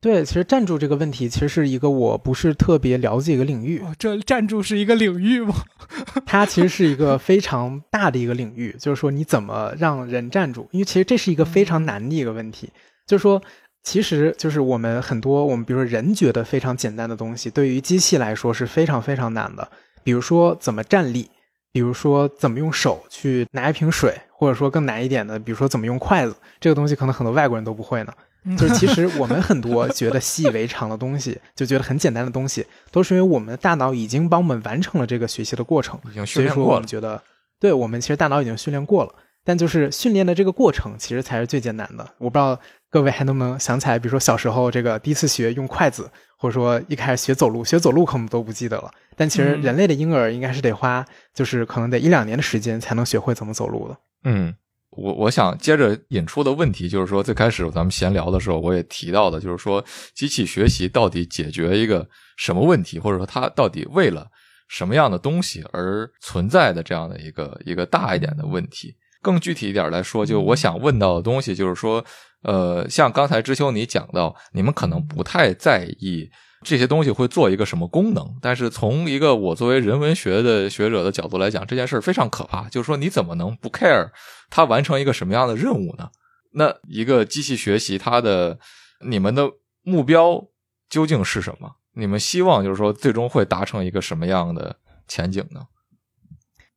[0.00, 5.54] 对，其实站住这个问题其实是一个我不是特别了解一个领域，哦，这站住是一个领域吗？
[6.26, 12.70] 它其实是一个非常大的一个领域，就是说你怎么让人站住，因为其实这是一个非常难的一个问题，
[13.06, 13.42] 就是说。
[13.82, 19.70] 其实就是我们很多我们比如说人觉得非常简单的东西，对于机器来说是非常非常难的。
[20.02, 21.30] 比如说怎么站立，
[21.70, 28.12] 比如说怎么用手去拿一瓶水，或者说更难一点的，比如说怎么用筷子，这个东西可能很多外国人都不会呢。
[28.56, 35.98] 就是其实我们很多觉得习以为常的东西，就觉得很简单的东西，都是因为我们的大脑已经帮我们完成了这个学习的过程。
[36.10, 36.74] 已经所以说训练过了。
[36.74, 37.22] 我们觉得，
[37.58, 42.06] 对我们其实大脑已经训练过了，但就是训练的这个过程其实才是最艰难的。
[42.18, 42.58] 我不知道
[42.90, 48.90] 各位还能不能想起来，比如说小时候这个第一次学用筷子，或者说一开始学走路，学走路可能都不记得了。
[49.16, 51.04] 但其实嗯人类的婴儿应该是得花，
[51.34, 53.96] 就是可能得一两年的时间才能学会怎么走路的。
[54.24, 54.54] 嗯，
[54.96, 64.26] 我我想接着引出的问题就是说，最开始咱们闲聊的时候，我也提到的，就是说机器学习到底解决一个什么问题，或者说它到底为了
[64.68, 68.94] 什么样的东西而存在的这样的一个一个大一点的问题。
[69.22, 72.04] 更具体一点来说，就我想问到的东西，就是说，
[72.42, 76.30] 呃，像刚才知秋你讲到，你们可能不太在意
[76.66, 82.68] 这些东西会做一个什么功能，但是从一个我作为人文学的学者的角度来讲，这件事儿非常可怕。
[82.68, 84.08] 就是说，你怎么能不 care
[84.50, 86.10] 它完成一个什么样的任务呢？
[86.54, 88.58] 那一个机器学习，它的
[89.06, 89.48] 你们的
[89.84, 90.42] 目标
[90.90, 91.70] 究竟是什么？
[91.94, 94.74] 你们希望就是说，最终会达成一个什么样的
[95.06, 95.60] 前景呢？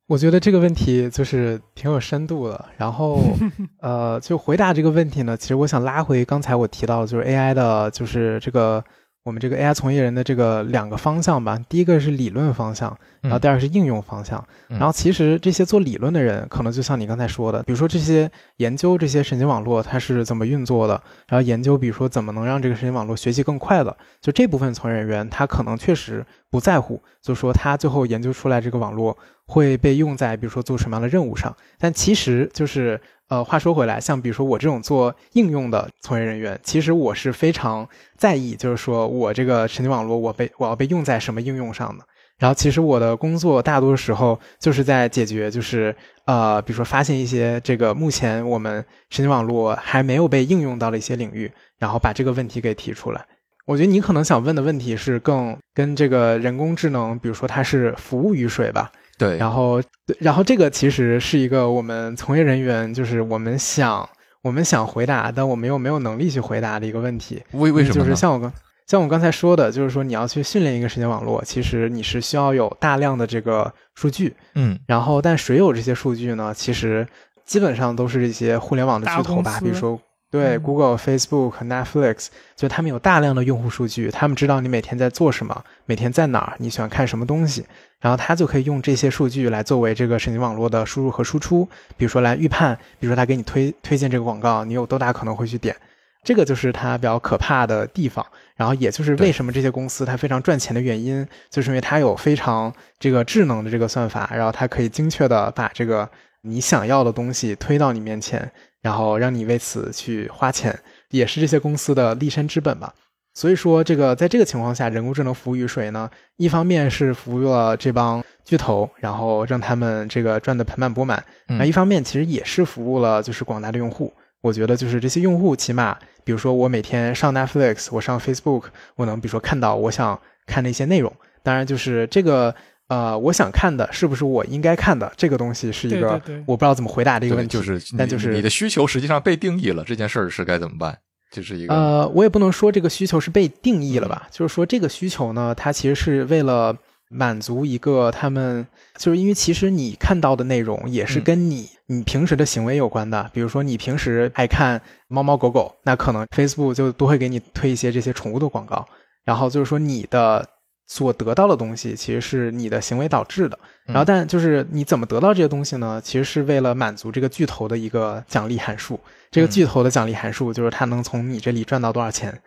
[0.05, 2.63] 我觉得这个问题就是挺有深度的。
[2.77, 3.23] 然后，
[3.81, 8.83] 呃，就回答这个问题呢，其实我想拉回刚才我提到，就是 AI 的，就是这个。
[9.29, 14.43] 我们这个 AI 从业人的这个两个方向吧，第一个是理论方向，然后第二个是应用方向。
[14.67, 18.27] 然后其实这些做理论的人，可能就像你刚才说的，比如说这些
[18.57, 29.15] 研究这些神经网络它是怎么运作的，然后研究比如说怎么能让这个神经网络学习更快的，就这部分从业人员他可能确实不在乎，就说他最后研究出来这个网络
[29.45, 31.55] 会被用在比如说做什么样的任务上。
[31.77, 32.99] 但其实就是。
[33.29, 42.03] 呃，话说回来，像比如说我这种做应用的从业人员，其实我是非常在意，就是说我这个神经网络，我被我要被用在什么应用上的。
[42.39, 53.23] 然后，其实我的工作大多时候就是在解决，就是呃，比如说发现一些这个目前我们神经网络还没有被应用到的一些领域，然后把这个问题给提出来。
[53.65, 58.91] 我觉得你可能想问的问题是更跟这个人工智能，比如说它是服务于谁吧？
[59.19, 59.79] 对，然后，
[60.17, 64.09] 然后这个其实是一个我们从业人员，就是我们想，
[64.41, 67.43] 我们想回答，但我们又没有能力去回答的一个问题。
[67.51, 67.95] 为为什么？
[67.95, 68.51] 就是像我刚，
[68.87, 74.33] 像我刚才说的，就是说你要去训练一个神经网络，其实你是需要有大量的这个数据。
[74.55, 74.79] 嗯。
[74.87, 76.53] 然后，但谁有这些数据呢？
[76.55, 77.05] 其实
[77.45, 79.99] 基本上都是一些互联网的巨头吧，比如说。
[80.31, 87.65] 对，Google、Facebook、Netflix，就他们有大量的用户数据，他们知道你每天在做什么，每天在哪儿，你喜欢看什么东西，
[87.99, 91.67] 然后他就可以用这些数据来作为这个神经网络的输入和输出，
[91.97, 95.75] 比如说来预判，比如说他给你推推荐这个广告，你有多大可能会去点，
[96.23, 98.23] 这个就是它比较可怕的地方，
[98.55, 106.07] 然后也就是为什么这些公司它非常赚钱的原因，就是因为它有非常这个智能的这个算法，然后它可以精确的把这个
[106.41, 108.51] 你想要的东西推到你面前。
[108.81, 110.77] 然后让你为此去花钱，
[111.09, 112.93] 也是这些公司的立身之本吧。
[113.33, 116.09] 所以说，这个在这个情况下，人工智能服务于谁呢？
[116.37, 121.17] 一方面是服务了这帮巨头，然后让他们这个赚得盆满钵满；
[121.47, 124.11] 那一方面其实也是服务了就是广大的用户。
[124.41, 128.63] 我觉得就是这些用户，起码比如说我每天上 Netflix，我上 Facebook，
[128.95, 131.13] 我能比如说看到我想看的一些内容。
[131.43, 132.55] 当然，就是这个。
[132.89, 140.97] 呃，我想看的是不是我应该看的这个东西是一个我不知道怎么回答的一个问题，就是但就是你的需求实际上被定义了，这件事儿是该怎么办？
[141.31, 146.75] 就是一个呃，我也不能说这个需求是被定义了吧，就是说这个需求呢，它其实是为了
[147.11, 148.65] 满足一个他们，
[148.97, 158.83] 就是因为其实你看到的内容也是跟你你平时的行为有关的，比如说你平时爱看猫猫狗狗，那可能 Facebook 就都会给你推一些这些宠物的广告，
[159.23, 160.43] 然后就是说你的。
[160.91, 166.01] 所得到的东西其实是你的行为导致的，然后但就是你怎么得到这些东西呢？
[166.03, 168.99] 其实是为了满足这个巨头的一个奖励函数。
[169.29, 172.41] 这个巨头的奖励函数就是它能从你这里赚到多少钱。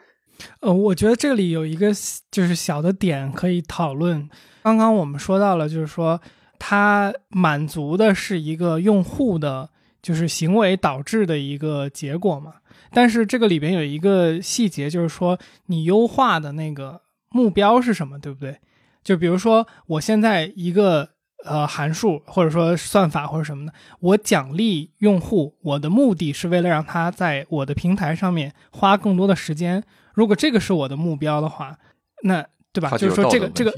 [0.59, 1.93] 呃，我觉得这里有一个
[2.33, 4.29] 就是小的点可以讨论。
[4.65, 6.21] 刚刚我们说到了，就是说
[6.59, 9.71] 它满足的是一个用户的，
[10.03, 12.55] 就是行为导致的一个结果嘛。
[12.93, 17.02] 但是这个里边有一个细节，就是说你优化的那个。
[17.33, 18.59] 目标是什么，对不对？
[19.03, 21.09] 就比如说，我现在一个
[21.45, 29.83] 呃函数，或者说算法或者什么的，我奖励用户，我的目的是为了让他在我的平台上面花更多的时间。
[30.15, 31.79] 如果这个是我的目标的话，
[32.23, 32.91] 那对吧？
[32.97, 33.75] 就是说这个这个，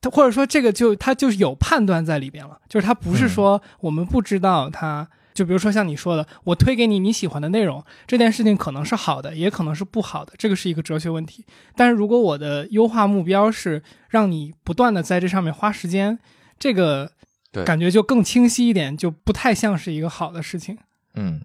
[0.00, 5.08] 他或者说这个就他就是有判断在里边了，就是他不是说我们不知道他。
[5.32, 11.44] 就比如说像你说的，我推给你你喜欢的内容，这件事情可能是好的，也可能是不好的，这个是一个哲学问题。
[11.76, 16.18] 但是如果我的优化目标是让你不断的在这上面花时间，
[16.58, 17.12] 这个
[17.64, 20.78] 感觉就更清晰一点，就不太像是一个好的事情。
[21.14, 21.40] 嗯，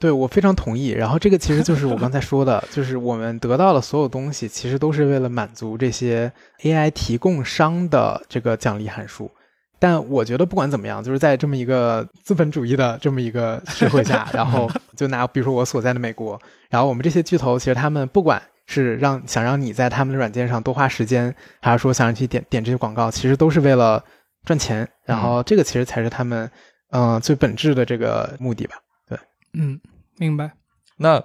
[0.00, 0.88] 对我非常同意。
[0.88, 9.30] 然后这个其实就是我刚才说的， 就是我们得到的所有东西，其实都是为了满足这些 AI 提供商的这个奖励函数。
[9.78, 24.04] 但我觉得不管怎么样，就是在这么一个资本主义的这么一个社会下， 然后就拿比如说我所在的美国，然后我们这些巨头，其实他们不管是让想让你在他们的软件上多花时间，还是说想让你点点这些广告，其实都是为了
[24.44, 24.88] 赚钱。
[25.04, 26.50] 然后这个其实才是他们
[26.90, 28.76] 嗯最本质的这个目的吧？
[29.08, 29.18] 对，
[29.54, 29.80] 嗯，
[30.18, 30.50] 明白。
[30.96, 31.22] 那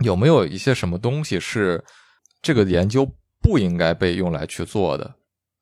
[0.00, 1.82] 有没有一些什么东西是
[2.42, 3.08] 这个研究
[3.40, 5.14] 不应该被用来去做的？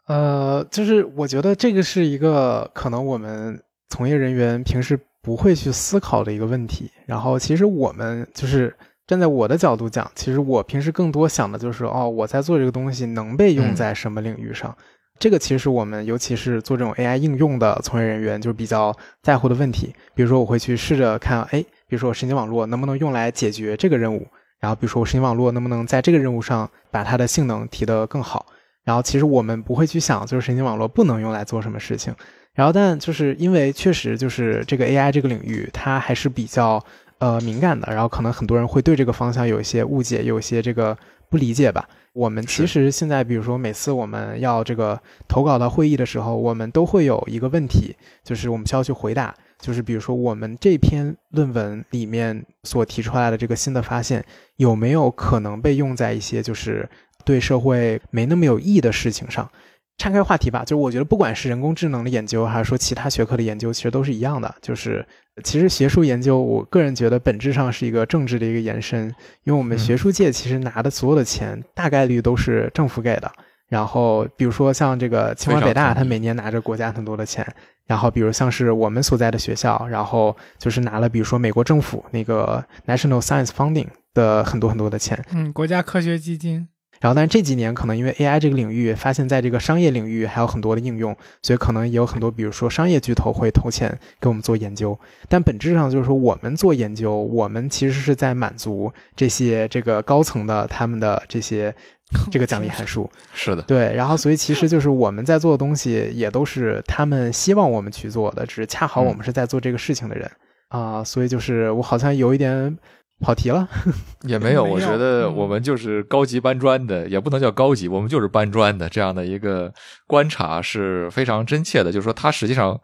[0.06, 6.90] 呃，就是我觉得这个是一个可能我们从业人员平时不会去思考的一个问题。
[7.06, 8.74] 然后，其实我们就是
[9.06, 14.76] 站在我的角度讲，其实我平时更多想的就是，哦，我在做这个东西能被用在什么领域上？
[15.18, 19.94] 这个其实我们尤其是做这种 AI 应用的从业人员，就是比较在乎的问题。
[20.14, 24.26] 比如说，我会去试着看，哎，比如说我神经网络能不能用来解决这个任务？
[24.58, 28.44] 然后，比如说我神经网络能不能在这个任务上把它的性能提得更好？
[28.84, 32.14] 然后其实我们不会去想，就是神经网络不能用来做什么事情，
[32.52, 36.84] 然后但就是因为确实就是这个 AI 这个领域，它还是比较
[37.18, 40.96] 呃敏感的，然后可能很多人会对这个方向有一些误解，有一些这个
[41.28, 41.88] 不理解吧。
[42.12, 54.24] 我们其实现在，比如说每次我们要这个投稿到会议的时候，我们都会有一个问题，就是我们需要去回答，就是比如说我们这篇论文里面所提出来的这个新的发现，
[54.58, 56.88] 有没有可能被用在一些就是
[57.24, 59.50] 对社会没那么有益的事情上？
[59.96, 64.52] 岔开话题吧，就是我觉得不管是人工智能的研究，还是说其他学科的研究，其实都是一样的。
[64.60, 65.06] 就是
[65.44, 69.06] 其实学术研究，我个人觉得本质上是一个政治的一个延伸，
[69.44, 73.30] 因为我们学术界其实拿的所有的钱，大概率都是政府给的。
[73.68, 77.46] 然后比如说像这个清华北大，它每年拿着国家很多的钱。
[77.86, 86.66] 然后比如像是我们所在的学校，然后就是拿了比如说美国政府那个 National Science Funding 的很多很多的钱，嗯，国家科学基金。
[87.04, 94.98] 然后，但是这几年可能因为 AI 这个领域发现，在这个商业领域还有很多的应用，所以可能也有很多，比如说商业巨头会投钱给我们做研究。
[95.28, 101.74] 但本质上就是说，我们做研究，我们其实是在满足这些这个高层的他们的这些
[102.32, 103.10] 这个奖励函数。
[103.34, 103.94] 是的，对。
[103.94, 110.30] 然后，所以其实就是我们在做的东西，也都是他们希望我们去做的，只是恰好我们是在做这个事情的人
[110.68, 111.04] 啊。
[111.04, 112.78] 所以就是我好像有一点。
[113.20, 113.66] 跑题了，
[114.26, 114.64] 也没有。
[114.64, 119.72] 我觉得我们就是高级搬砖的，也不能叫高级，我们就是搬砖的这样的一个
[120.06, 121.92] 观察是非常真切的。
[121.92, 122.78] 就是说，他实际上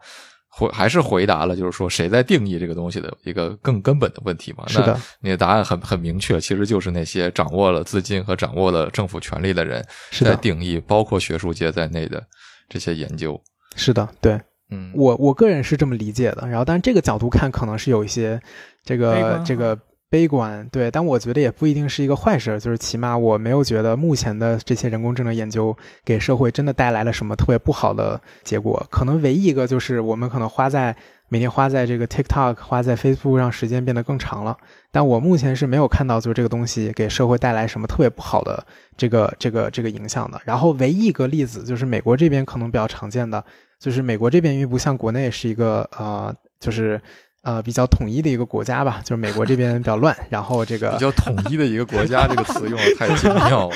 [0.49, 4.63] 回还是回答了，就是说谁在定义这个东西的一个更根本的问题嘛？
[4.67, 12.23] 是的，你的答案很很明确，其实就是那些掌握了资金和掌握了政府权力的人在定义，包括学术界在内的
[12.69, 13.39] 这些研究。
[13.75, 14.39] 是的，对，
[14.71, 16.47] 嗯，我我个人是这么理解的。
[16.47, 18.41] 然后，但是这个角度看，可能是有一些
[18.83, 19.77] 这个这个。
[20.11, 22.59] 悲观对，但我觉得也不一定是一个坏事。
[22.59, 28.85] 就是起码我没有觉得目前的这些人工智能研究给社会真的带来了什么特别不好的结果。
[28.91, 30.93] 可能唯一一个就是我们可能花在
[31.29, 34.57] 每天花在这个 TikTok、花在 Facebook 上时间变得更长了。
[34.91, 38.61] 但我目前是没有看到就是这个东西给社会带来什么特别不好的
[38.97, 40.41] 这个这个这个影响的。
[40.43, 43.41] 然后唯一一个例子就是美国这边可能比较常见的，
[43.79, 47.01] 就是美国这边因为不像国内是一个呃就是。
[47.43, 53.75] 呃，比较统一的一个国家吧，就是美国这边比较乱，然后这个比较统一的一个国家， 这个词用的太精妙了，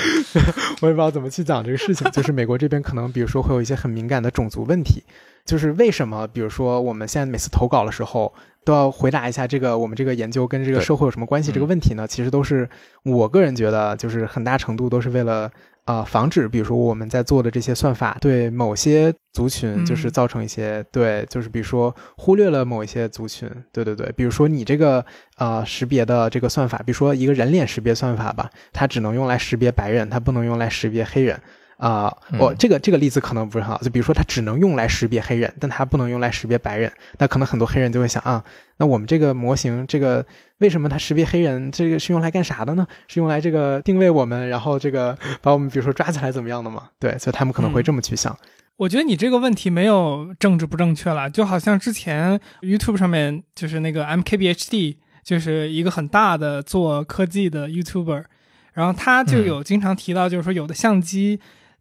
[0.80, 2.08] 我也不知道怎么去讲这个事情。
[2.12, 5.02] 就是美国这边可能，比如说会有一些很敏感的种族问题，
[5.44, 8.32] 就是为什么，比如说我们现在每次投稿的时候
[8.64, 12.06] 都要回答一下这个我们这个研究跟这个社会有什么关系这个问题呢？
[12.06, 12.68] 其实都是
[13.02, 15.50] 我个人觉得，就是很大程度都是为了。
[15.86, 25.04] 啊，防止比如说我们在做的这些算法对某些族群就是造成一些对，就是比如说忽略了某一些族群，对对对，比如说你这个
[25.38, 31.40] 呃识别的这个算法，比如说一个人脸识别算法吧，它只能用来识别白人，它不能用来识别黑人。
[31.76, 36.90] 啊，我这个这个例子可能不是很好，就比如说它只能用来识别黑人，但它不能用来识别白人。
[37.18, 38.42] 那可能很多黑人就会想啊，
[38.78, 40.24] 那我们这个模型，这个
[40.58, 41.70] 为什么它识别黑人？
[41.70, 42.86] 这个是用来干啥的呢？
[43.08, 46.84] 是用来这个定位我们，然后这个把我们比如说抓起来怎么样的吗？
[46.98, 48.34] 对，所以他们可能会这么去想。
[48.78, 58.24] 我觉得你这个问题没有政治不正确了，就好像之前 YouTube 上面就是那个 MKBHD，就是一个很大的做科技的 YouTuber，
[58.72, 61.38] 然后他就有经常提到，就是说有的相机。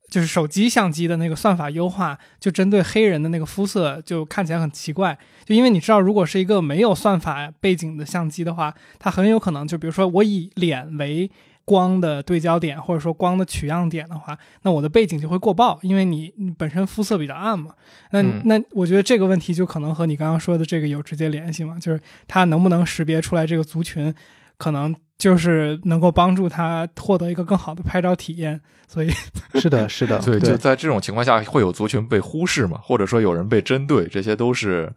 [0.09, 5.17] 就是手机相机的那个算法优化，就针对黑人的那个肤色，就看起来很奇怪。
[5.45, 11.29] 就因为你知道，如果是一个没有算法背景的相机的话，它很有可能就比如说我以脸为
[11.65, 17.73] 光的对焦点，或者说光的取样点的话，那我的背景就会过曝，因为你你本身肤色比较暗嘛。
[18.11, 24.13] 那那我觉得这个问题就可能和你刚刚说的这个有直接联系嘛，就是它能不能识别出来这个族群，
[24.57, 24.95] 可能。
[25.17, 29.09] 就是能够帮助他获得一个更好的拍照体验，所以
[29.55, 34.91] 是的，是的，对，就在这种情况下，会有族群被忽视嘛，或者说有人被针对，这些都是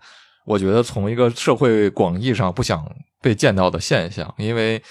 [0.44, 2.84] 我觉得从一个社会广义上不想
[3.20, 4.34] 被见到的现象。
[4.38, 4.82] 因为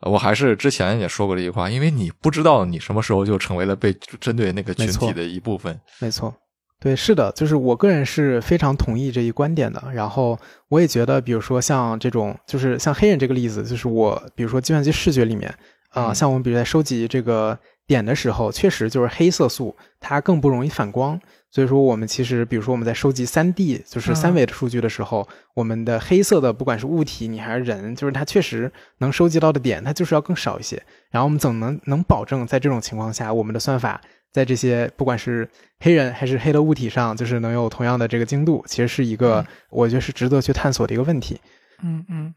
[0.00, 6.34] 我还是之前也说过这句话，因为你不知道你什么时候就成为了被针对那个群体的一部分，没错。
[6.80, 9.82] 对，是的，就是我个人是非常同意这一观点的。
[9.92, 15.54] 然后我也觉得，比如说像这种，就是像黑人这个例子，就是我，比如说计算机视觉里面，
[15.90, 21.20] 啊，像我们比如在收集这个点的时候，确实就是黑色素它更不容易反光。
[21.52, 30.80] 所以说，我们其实比如说我们在收集三 D 就是三维的数据的时候，我们的黑色的不管是物体你还是人，就是它确实能收集到的点，它就是要更少一些。
[31.10, 34.00] 然后我们怎么能能保证在这种情况下，我们的算法？
[34.32, 35.48] 在这些不管是
[35.80, 41.40] 黑人还是黑的物体上，就是能有同样的这个精度，其实是一个我觉得是值得去探索的一个问题。
[41.82, 42.34] 嗯嗯，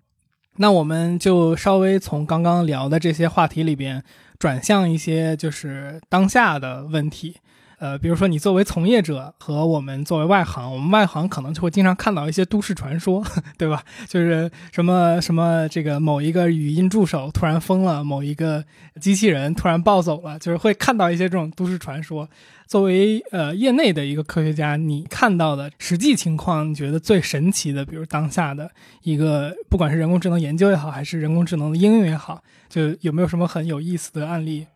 [0.58, 4.04] 那我们就稍微从刚刚聊的这些话题里边
[4.40, 7.38] 转向一些就是当下的问题。
[7.84, 13.22] 呃，比如说你作为从业者和我们作为外行，我们外行可能就会经常看到一些都市传说，
[13.60, 13.84] 对吧？
[14.08, 18.64] 就是什么什么这个某一个语音助手突然疯了，某一个
[19.02, 22.30] 机器人突然暴走了，就是会看到一些这种都市传说。
[22.68, 28.72] 作为呃业内的一个科学家，你看到的实际情况，你觉得最神奇的，比如当下的
[29.02, 34.68] 一个，不管是人工智能研究也好，还是人工智能的应用也好，就有没有什么很有意思的案例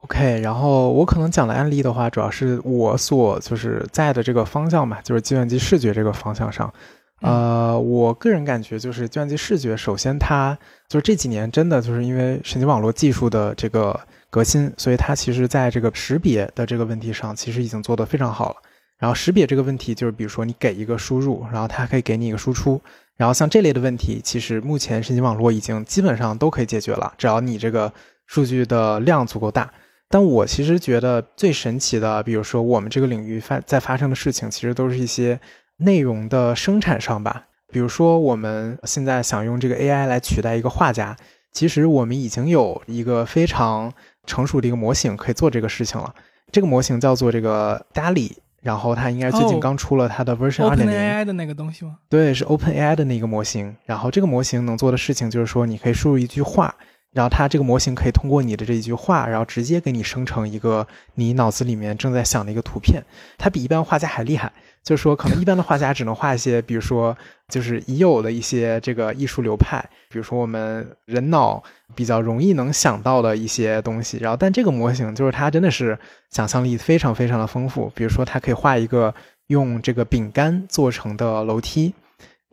[0.00, 6.72] ？OK，然后我可能讲的案例的话，主要是我所就是在的这个方向嘛，就是计算机视觉这个方向上。
[7.20, 10.56] 呃，我个人感觉就是计算机视觉，首先它
[10.88, 13.98] 就是这几年真的就是因为神经网络技术的这个
[14.30, 18.56] 革新，所以它其实在这个识别的这个问题上，其实已经做得非常好了。
[18.98, 22.80] 然后识别这个问题，就是比如说你给一个输入，然后它可以给你一个输出，
[23.16, 27.92] 然后像这类的问题，其实目前神经网络已经基本上都可以解决了，只要你这个
[28.26, 29.68] 数据的量足够大。
[30.10, 35.38] 但我其实觉得最神奇的，比如说我们这个领域发在发生的事情，其实都是一些
[35.76, 37.44] 内容的生产上吧。
[37.70, 41.14] 比如说我们现在想用这个 AI 来取代一个画家，
[41.52, 43.92] 其实我们已经有一个非常
[44.24, 46.14] 成熟的一个模型可以做这个事情了。
[46.50, 50.96] 这个模型叫做这个 DALL-E，然后它应该最近刚出了它的 version 二点零。
[50.96, 51.98] OpenAI 的那个东西吗？
[52.08, 53.76] 对，是 OpenAI 的那个模型。
[53.84, 56.74] 然后这个模型能做的事情就是说，你可以输入一句话。
[57.12, 63.02] 然后它这个模型可以通过你的这一句话，然后直接给你生成一个你脑子里面正在想的一个图片。
[63.38, 64.52] 它比一般画家还厉害，
[64.84, 67.16] 就是说可能一般的画家只能画一些，比如说
[67.48, 71.62] 就是已有的一些这个艺术流派，比如说我们人脑
[71.94, 74.18] 比较容易能想到的一些东西。
[74.18, 75.98] 然后但这个模型就是它真的是
[76.30, 79.14] 想象力非常非常的丰富，比如说它可以画一个
[79.46, 81.94] 用这个饼干做成的楼梯。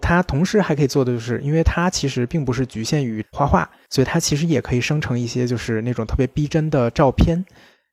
[0.08, 7.44] 它同时还可以做的就是，因为它其实并不是局限于画画，所以它其实也可以生成一些就是那种特别逼真的照片。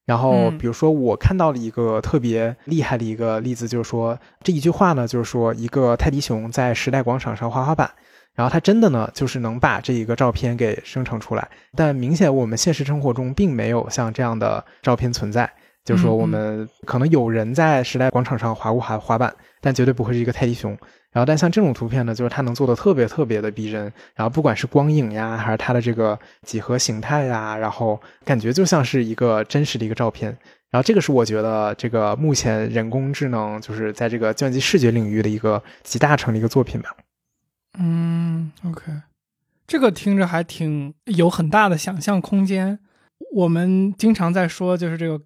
[0.04, 7.90] 然后，比如说我看到了一个特别厉害的一个例子，就是说这一句话呢，就是说一个泰迪熊在时代广场上滑滑板，
[8.34, 11.48] 然后它真的呢就是能把这一个照片给生成出来。
[11.74, 15.50] 但明显我们现实生活中并没有像这样的照片存在，
[15.84, 19.32] 就是说我们可能有人在时代广场上滑过滑滑板，
[19.62, 20.76] 但绝对不会是一个泰迪熊。
[21.12, 23.82] 然后，但像这种图片呢，就是它能做的特别特别的逼真。
[24.14, 30.30] 然后，不管是光影呀，还是它的这个几何形态呀，然后感觉就像是一个真实的一个照片。
[30.70, 36.96] 然后，这个是我觉得这个目前人工智能就是在这个计算机视觉领域的一个集大成的一个作品吧。
[37.78, 38.90] 嗯，OK，
[39.66, 42.78] 这个听着还挺有很大的想象空间。
[43.34, 45.20] 我们经常在说，就是这个。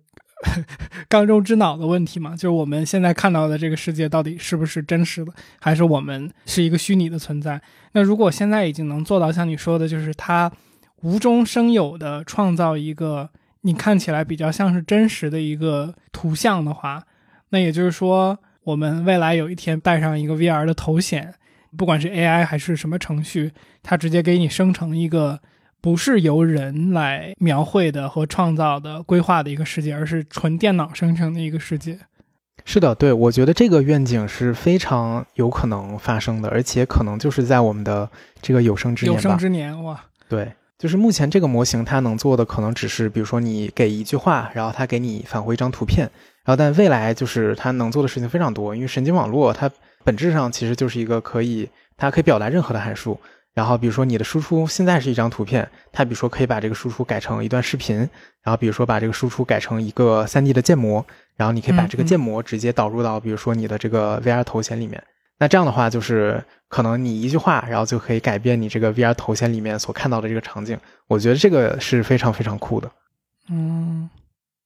[1.08, 7.60] 缸中之脑的问题嘛，就是我们现在看到的这个世界到底是不是真实的，还是我们是一个虚拟的存在？
[7.92, 10.50] 那如果现在已经能做到像你说的，就是它
[11.02, 13.30] 无中生有的创造一个
[13.62, 17.02] 你看起来比较像是真实的一个图像的话，
[17.50, 21.34] 那也就是说，我们未来有一天戴上一个 VR 的头显，
[21.76, 23.52] 不管是 AI 还是什么程序，
[23.82, 25.40] 它直接给你生成一个。
[25.86, 31.96] 不是由人来描绘的和创造的、规划的一个世界，而是纯电脑生成的一个世界。
[32.64, 38.10] 是的，对，我觉得这个愿景是非常有可能发生的，而且可能就是在我们的
[38.42, 39.16] 这个有生之年吧。
[39.16, 40.04] 有生之年，哇！
[40.28, 46.10] 对，就是目前这个模型它能做的，可能只是比如说你给一句话，然后它给你返回一张图片，
[46.44, 49.70] 然后但未来就是它能做的事情非常多，因为神经网络它
[50.02, 53.16] 本质上其实就是一个可以，它可以表达任何的函数。
[53.56, 57.96] 然后，比如说你的输出现在是一张图片，它比如说可以把这个输出改成一段视频，
[58.42, 61.02] 然后比如说把这个输出改成一个 3D 的建模，
[61.36, 65.02] 然后你可以把这个建模直接导入到比如说你的这个 VR 头显里面。
[65.38, 70.78] 那这样的话，就是可能你一句话，然后就可以改变你这个 VR 头显里面所看到的这个场景。
[71.06, 72.92] 我觉得这个是非常非常酷的。
[73.48, 74.10] 嗯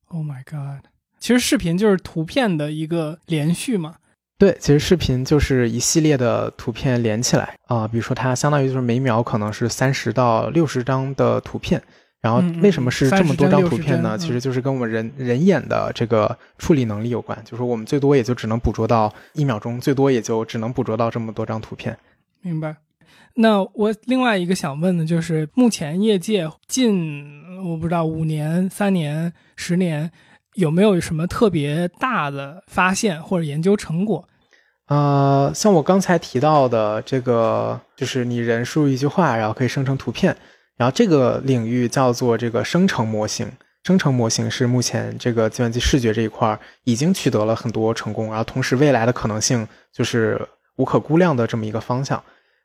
[0.09, 0.85] ，Oh my God！
[1.21, 3.97] 其实视频就是图片的一个连续嘛。
[4.41, 11.83] 对，其实视频就是一系列的图片连起来啊，比如说它相当于就是每秒可能是三十到六十张的图片，
[12.23, 14.17] 然后为什么是这么多张图片呢？
[14.17, 21.95] 其实就是跟我们人人眼的这个处理能力有关，就是我们最多也就只能捕捉到一秒钟，最多也就只能捕捉到这么多张图片。
[22.41, 22.75] 明白。
[23.35, 30.11] 那我另外一个想问的就是，目前业界近我不知道五年、三年、十年。
[30.61, 34.29] 有没有什么特别大的发现或者研究成果？
[34.87, 40.37] 呃，像我刚才提到的这个，就是你人输入一句话，然后可以生成图片，
[40.77, 43.51] 然后这个领域叫做这个生成模型。
[43.85, 50.41] 生成模型是目前这个计算机视觉这一块已经取得了很多成功，然后同时未来的可能性就是
[50.77, 52.23] 无可估量的这么一个方向。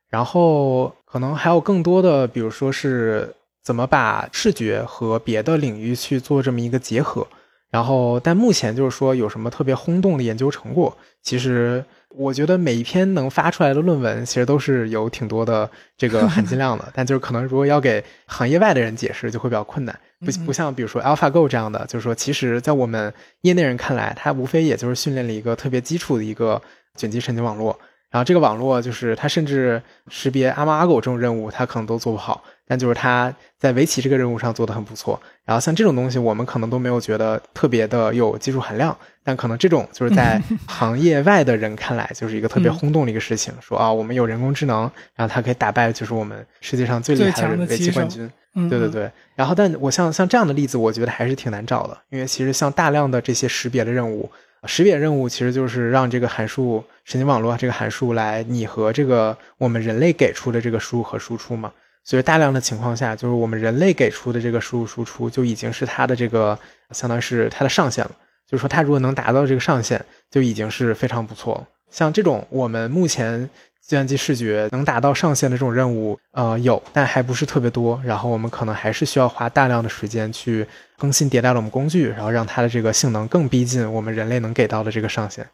[0.10, 3.34] 然后可能还有更多的，比如说是
[3.64, 7.26] 怎么把视觉和别的领域去做这么一个结合。
[7.72, 16.88] 然后，但目前就是说有什么特别轰动的研究成果，其实我觉得每一篇能发出来的论文，其实都是有挺多的这个含金量的。
[16.96, 20.00] 但就是可能如果要给行业外的人解释，就会比较困难。
[20.26, 26.62] 不不像比如说 AlphaGo 这样的，就是说其实在我们业内人看来，它无非也就是训练了一个特别基础的一个
[26.96, 27.78] 卷积神经网络。
[28.16, 32.42] 然后这个网络就是它甚至识别阿猫阿狗这种任务，它可能都做不好。
[32.66, 43.54] 但就是它在围棋这个任务上做的很不错，然后像这种东西，我们可能都没有觉得特别的有技术含量，但可能这种就是在 行业外的人看来，就是一个特别轰动的一个事情。
[43.60, 48.32] 说啊，我们有人工智能，然后它可以打败就是我们世界上最厉害的围棋冠军。
[48.70, 49.12] 对对对。
[49.36, 54.32] 然后，但我像像这样的例子，我觉得还是挺难找的，因为其实像大量的这些识别的任务，
[54.68, 61.72] 识别任务其实就是让这个函数神经网络这个函数来拟合这个我们人类给出的这个输入和输出嘛。
[62.04, 66.58] 所以大量的情况下，就是我们人类给出的这个输入输出就已经是它的这个，
[66.92, 68.12] 相当于是它的上限了。
[68.48, 70.00] 就是说，它如果能达到这个上限，
[70.30, 71.68] 就已经是非常不错了。
[71.90, 73.50] 像这种我们目前
[73.88, 78.02] 计算机视觉能达到上限的这种任务，呃，有，但还不是特别多。
[78.04, 80.66] 然后我们可能还是需要花大量的时间去
[80.98, 85.48] 更新迭代了我们工具，然后让它的这个性能更逼近我们人类能给到的这个上限。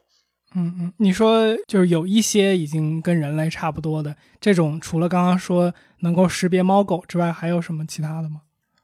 [0.55, 8.41] 嗯嗯，你说就是有一些已经跟人类差不多的这种，除了刚刚说能够识别猫狗之外，还有什么其他的吗？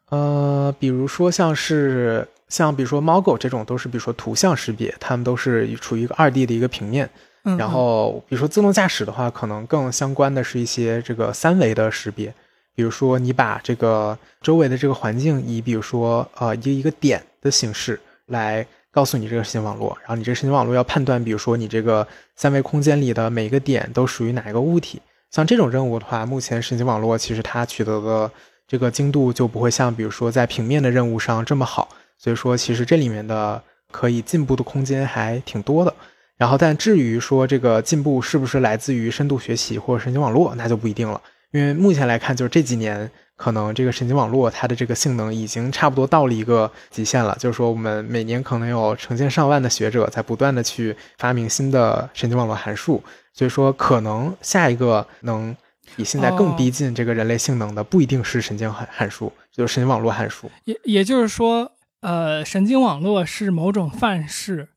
[0.10, 7.10] 呃，比如说像是像比如说猫狗这种，都是比如说图像识别，它们都是处于一个二 D 的一个平面。
[7.56, 12.34] 然后比如说自动驾驶的话，可能更相关的是一些这个三维的识别，
[12.74, 18.66] 比如说你把这个周围的这个环境以比如说呃一个一个点的形式来。
[18.90, 25.00] 告诉你这个神经网络，然后你这个神经网络要判断，比如说你这个三维空间里的每一个点都属于哪一个物体。
[25.30, 28.32] 像这种任务的话，目前神经网络其实它取得的
[28.68, 31.90] 这个精度就不会像比如说在平面的任务上这么好。
[32.18, 35.94] 所以说，其实这里面的可以进步的空间还挺多的。
[36.38, 41.22] 然后，但至于说这个进步是不是来自于深度学习或者神经网络，那就不一定了。
[41.52, 43.10] 因为目前来看，就是这几年。
[43.38, 53.00] 可能这个神经网络它的这个性能已经差不多到了一个极限了，就是说我们每年可能有成千上万的学者在不断的去发明新的神经网络函数，
[53.36, 55.56] 所以说可能下一个能
[55.96, 60.50] 比现在更逼近这个人类性能的不一定是神经函函数，就是神经网络函数。
[60.64, 61.72] 也也就是说，
[62.02, 64.68] 呃，神经网络是某种范式。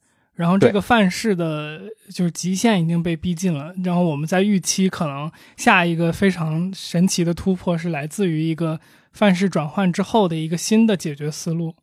[0.41, 1.78] 然后这个范式的
[2.11, 8.80] 就是极限已经被逼近了，然后我们在预期可能下一个非常神奇的突破是来自于一个
[9.12, 11.74] 范式转换之后的一个新的解决思路。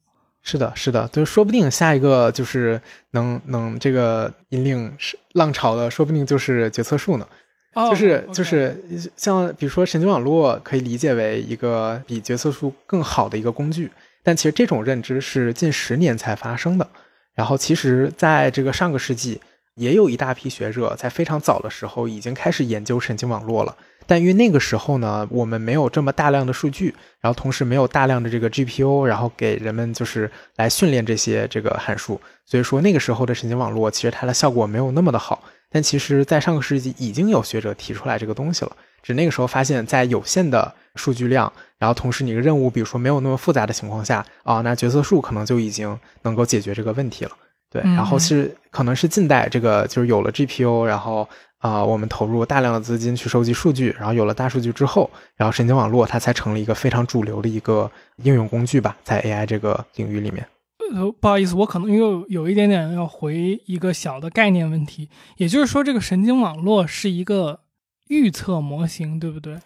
[0.41, 2.81] 是的，是的，就是说不定下一个就是
[3.11, 4.91] 能能这个引领
[5.33, 7.27] 浪潮的，说不定就是决策树呢。
[7.75, 8.75] 就是就是
[9.15, 13.91] 像比如说神经网络可以理解为一个比决策树更好的一个工具，
[14.23, 16.89] 但其实这种认知是近十年才发生的。
[17.37, 19.39] 然后，其实，在这个上个世纪，
[19.75, 23.77] 也有一大批学者在非常早的时候已经开始研究神经网络了。
[24.07, 35.43] 但因为那个时候呢，我们没有这么大量的数据，然后同时没有大量的这个 GPU，然后给人们就是来训练这些这个函数，所以说那个时候的神经网络其实它的效果没有那么的好。
[35.69, 38.71] 但其实，在上个世纪已经有学者提出来这个东西了，
[39.07, 47.31] 只那个时候发现，在有限的数据量，然后同时你的任务，比如说没有那么复杂的情况下，啊，那决策树可能就已经能够解决这个问题了。
[47.71, 51.25] 对，然后是可能是近代这个就是有了 GPU，然后
[51.59, 60.45] 啊，我们投入大量的资金去收集数据，然后有了大数据之后，然后神经网络它才成了一个非常主流的一个应用工具吧，在 AI 这个领域里面。
[60.93, 67.61] 呃，不好意思，我可能又有一点点要回一个小的概念问题，也就是说，这个神经网络是一个
[68.09, 69.57] 预测模型，对不对？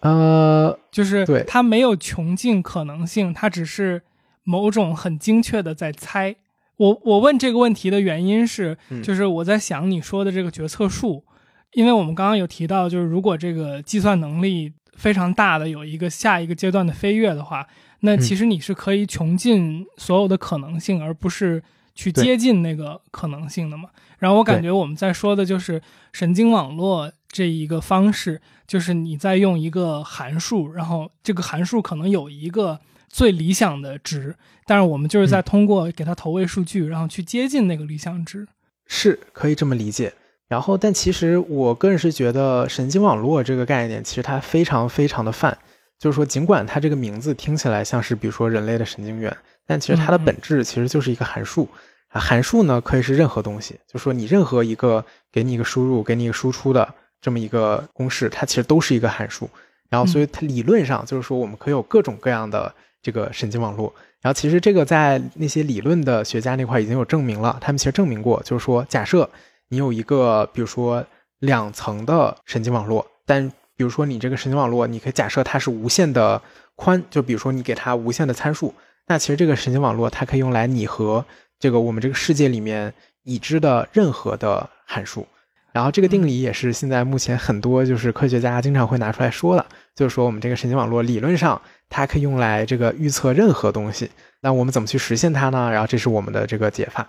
[0.00, 4.02] 呃，就是对，它没有穷尽可能性，它只是
[4.44, 6.36] 某种很精确的在猜。
[6.76, 11.24] 我我问这个问题的原因是，就是我在想你说的这个决策树，
[11.72, 17.66] 因为我们刚刚有提到，就是如果这个计算能力非常大的有一个下一个阶段的飞跃的话。
[18.02, 21.62] 那其实你是可以穷尽所有的可能性，而不是
[21.94, 23.90] 去接近那个可能性的嘛。
[24.20, 38.46] 然后我感觉我们在说的就是神经网络这一个方式，就是你在用一个函数，然后这个函数可能有一个最理想的值，但是我们就是在通过给它投喂数据，然后去接近那个理想值，
[38.86, 40.12] 是可以这么理解。
[40.48, 45.56] 然后，但其实我个人是觉得神经网络这个概念，其实它非常非常的泛。
[45.96, 51.68] 就是说，尽管它这个名字听起来像是比如说人类的神经元，但其实它的本质其实就是一个函数
[52.10, 52.20] 啊。
[52.20, 59.48] 函数呢可以是任何东西，就说你任何一个给你一个输入、给你一个输出的这么一个公式，它其实都是一个函数。
[59.88, 63.92] 然后，所以它理论上就是说，我们可以有各种各样的这个神经网络。
[64.20, 69.28] 然后其实这个在那些理论的学家那块已经有证明了，他们其实证明过，就是说假设
[69.68, 71.04] 你有一个比如说
[71.38, 76.40] 两层的神经网络，但比如说你这个神经网络，你可以假设它是无限的
[76.76, 78.74] 宽，就比如说你给它无限的参数，
[79.06, 81.24] 那其实这个神经网络它可以用来拟合
[81.60, 82.92] 这个我们这个世界里面
[83.22, 85.24] 已知的任何的函数。
[85.72, 94.10] 然后这个定理也是现在目前很多就是科学家经常会拿出来说的，就是说我们这个神经网络理论上它可以用来这个预测任何东西。
[94.40, 95.70] 那我们怎么去实现它呢？
[95.70, 97.08] 然后这是我们的这个解法。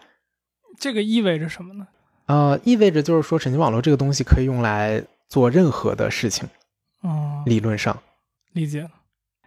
[0.80, 1.88] 这个意味着什么呢？
[2.28, 6.48] 呃，意味着就是说神经网络这个东西可以用来做任何的事情。
[7.02, 7.98] 哦，理论上
[8.54, 8.92] 理解了。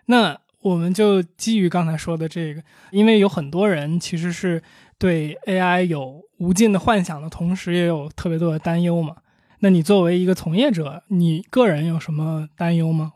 [0.06, 4.60] 那我们就基于刚才说的这个，因为有很多人其实是
[4.98, 9.16] 对 AI 有无尽的幻想的同时，也有特别多的担忧嘛。
[9.60, 13.12] 那你作为一个从业者，你个人有什么担忧吗？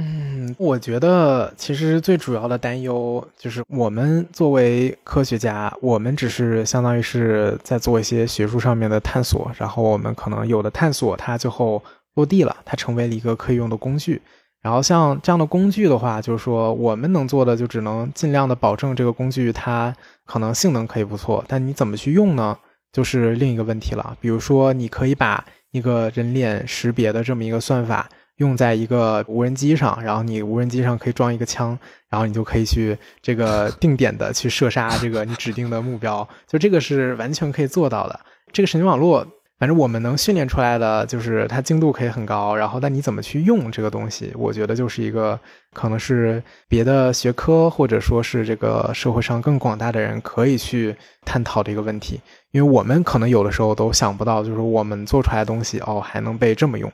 [0.00, 11.82] 嗯，我觉得其实最主要的担忧就是我们作为科学家，我们只是相当于是在做一些学术上面的探索，然后我们可能有的探索它最后
[12.14, 14.22] 落地了，它成为了一个可以用的工具。
[14.60, 19.94] 然后像这样的工具的话，就是说我们能做的就只能尽量的保证这个工具它
[20.26, 22.58] 可能性能可以不错，但你怎么去用呢？
[22.92, 24.16] 就是另一个问题了。
[24.20, 31.78] 比如说，你可以把一个人脸识别的这么一个算法用在一个无人机上，然后你无人机上可以装一个枪，
[32.10, 38.18] 然后你就可以去这个 定点的去射杀这个你指定的目标，就这个是完全可以做到的。
[38.52, 39.24] 这个神经网络。
[39.58, 45.38] 反正我们能训练出来的就是它精度可以很高，然后但你怎么去用这个东西，我觉得就是一个
[45.72, 50.94] 可能是别的学科或者说是这个社会上更广大的人可以去
[51.24, 52.20] 探讨的一个问题，
[52.52, 56.92] 因为我们可能有的时候都想不到，就是我们做出来的东西哦还能被这么用。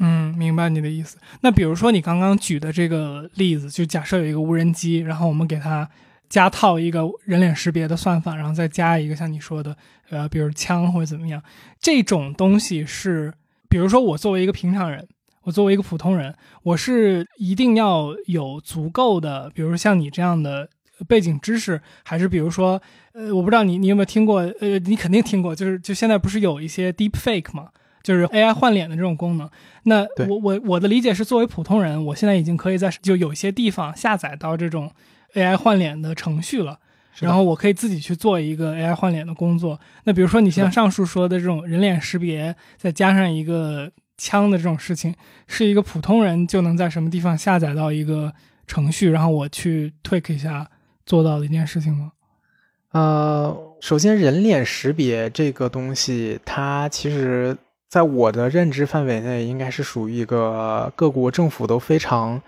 [0.00, 1.18] 嗯，明白你的意思。
[1.40, 5.88] 那比如说你刚刚举的这个例子，就假设有一个无人机，然后我们给它。
[6.28, 9.76] 加套一个人脸识别的算法，然后再加一个像你说的，
[10.10, 11.42] 呃，比如枪或者怎么样，
[11.80, 13.32] 这种东西是，
[13.68, 15.08] 比如说我作为一个平常人，
[15.44, 20.68] 我作为一个普通人，我是一定要有足够的，比如说像你这样的
[21.06, 22.80] 背景知识，还是比如说，
[23.12, 27.68] 呃，我不知道你你有没有听过，呃，你肯定听过，就是就现在不是有一些 deep fake 嘛，
[28.02, 29.48] 就是 AI 换脸的这种功能。
[29.84, 34.92] 那我我我的理解是，作为普通人，我现在已经可以在就有些地方下载到这种。
[35.34, 36.78] AI 换脸的程序了，
[37.18, 39.78] 然后我可以自己去做一个 AI 换脸的工作。
[40.04, 45.14] 那比如说你像上述说的这种人脸识别，再加上一个枪的这种事情，
[45.46, 48.32] 是一个普通人就能在什么地方下载到一个
[48.66, 50.68] 程序，然后我去 tweak 一下
[51.04, 52.12] 做到的一件事情吗？
[52.92, 57.56] 呃，首先人脸识别这个东西，它其实
[57.88, 62.40] 在我的认知范围内，应该是属于一个各国政府都非常。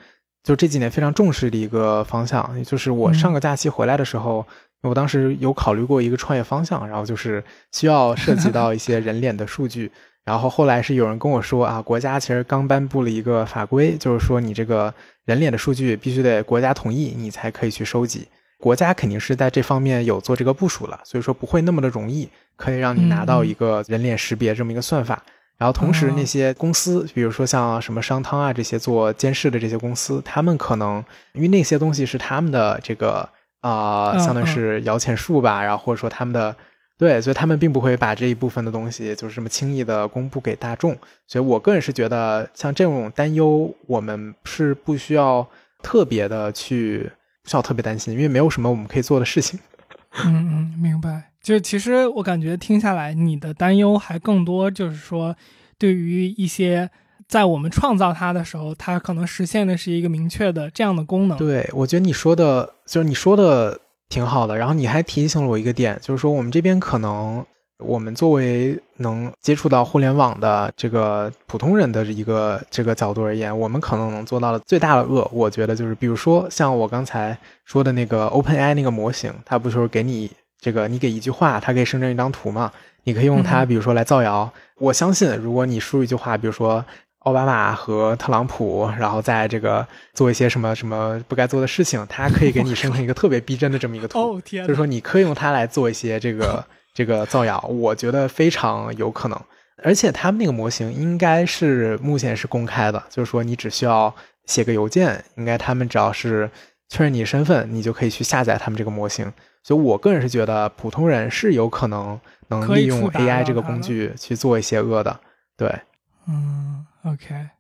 [0.43, 4.47] 就这几年非常重视的一个方向，也就是我上个假期回来的时候，
[4.83, 9.91] 我当时有考虑过一个创业方向，然后就是需要涉及到一些人脸的数据，
[10.25, 14.93] 然后后来是有人跟我说啊，国家其实刚颁布了一个法规，就是说你这个
[15.27, 18.27] 人脸的数据必须得国家同意，你才可以去收集，
[18.59, 22.27] 国家肯定是在这方面有做这个部署了，所以说不会那么的容易
[22.57, 25.23] 可以让你拿到一个人脸识别这么一个算法。
[25.61, 31.05] 然后同时，那些公司，比如说像什么商汤啊这些做监视的这些公司，他们可能
[31.35, 33.29] 因为那些东西是他们的这个
[33.61, 36.57] 啊，相当于是摇钱树吧，然后或者说他们的
[36.97, 40.97] 对，所以他们并不会把这一部分的东西就是这么轻易的公布给大众。
[41.27, 45.47] 所以我个人是觉得，像这种担忧，我们是不需要
[45.83, 47.11] 特别的去
[47.43, 49.61] 不需要特别担心，因为没有什么我们可以做的事情。
[50.25, 51.30] 嗯嗯，明白。
[51.43, 55.35] 就其实我感觉听下来，你的担忧还更多，就是说，
[55.79, 56.91] 对于一些
[57.27, 61.39] 在我们创造它的时候，它可能实现的是一个明确的这样的功能。
[61.39, 63.81] 对，我觉得你说的，就是你说的
[64.11, 64.55] 挺好的。
[64.59, 67.43] 然后你还提醒了我一个点，就是说我们这边可能，
[67.79, 80.31] 我们作为能接触到互联网的这个普通人的一个这个角度而言，我们可能能做到的最大的恶，我觉得就是，比如说像我刚才说的那个 OpenAI 那个模型，它不就是给你。
[80.61, 82.71] 这个你给一句话，它可以生成一张图嘛？
[83.05, 84.53] 你可以用它，比如说来造谣。
[84.77, 86.85] 我相信，如果你输入一句话，比如说
[87.21, 94.19] 奥巴马和特朗普，然后在这个做一些什么什么不该做的事情，它可以给你生成一个特别逼真的这么一个图。
[94.21, 94.67] 哦天！
[94.67, 99.41] 就是说，你可以用它来做一些这个这个造谣，我觉得非常有可能。
[99.83, 106.51] 而且他们那个模型应该是目前是公开的，就是说你只需要写个邮件，应该他们只要是
[106.91, 109.33] 确认你身份，你就可以去下载他们这个模型。
[109.63, 115.21] 所以，我个人是觉得普通人是有可能能利用 AI 这个工具去做一些恶的。
[115.57, 115.81] 对，
[116.27, 117.51] 嗯，OK。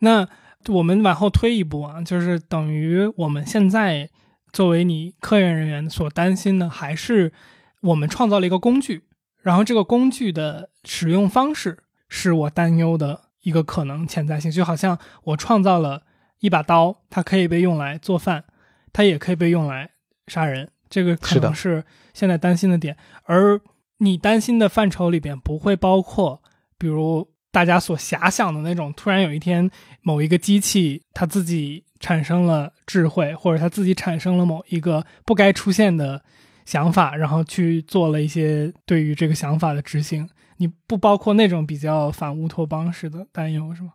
[0.00, 0.28] 那
[0.68, 4.10] 我们往后推一步啊，就是等于我们现在
[4.52, 7.32] 作为你科研人员所担心的，还是
[7.80, 9.04] 我们创造了一个工具，
[9.40, 11.78] 然后这个工具的使用方式
[12.08, 14.50] 是我担忧的一个可能潜在性。
[14.50, 16.02] 就好像我创造了
[16.40, 18.44] 一把刀，它可以被用来做饭，
[18.92, 19.92] 它也可以被用来
[20.26, 21.84] 杀人，这个可能是
[22.14, 22.96] 现在担心的点。
[23.24, 23.60] 而
[23.98, 26.40] 你担心的范畴里边不会包括，
[26.78, 29.70] 比如大家所遐想的那种，突然有一天
[30.00, 36.22] 某一个机器它自己产生了智慧，或者它自己产生了某一个不该出现的
[36.64, 40.26] 想法，然后去做了一些对于这个想法的执行。
[40.56, 43.92] 你不包括那种比较反乌托邦式的担忧，是吗？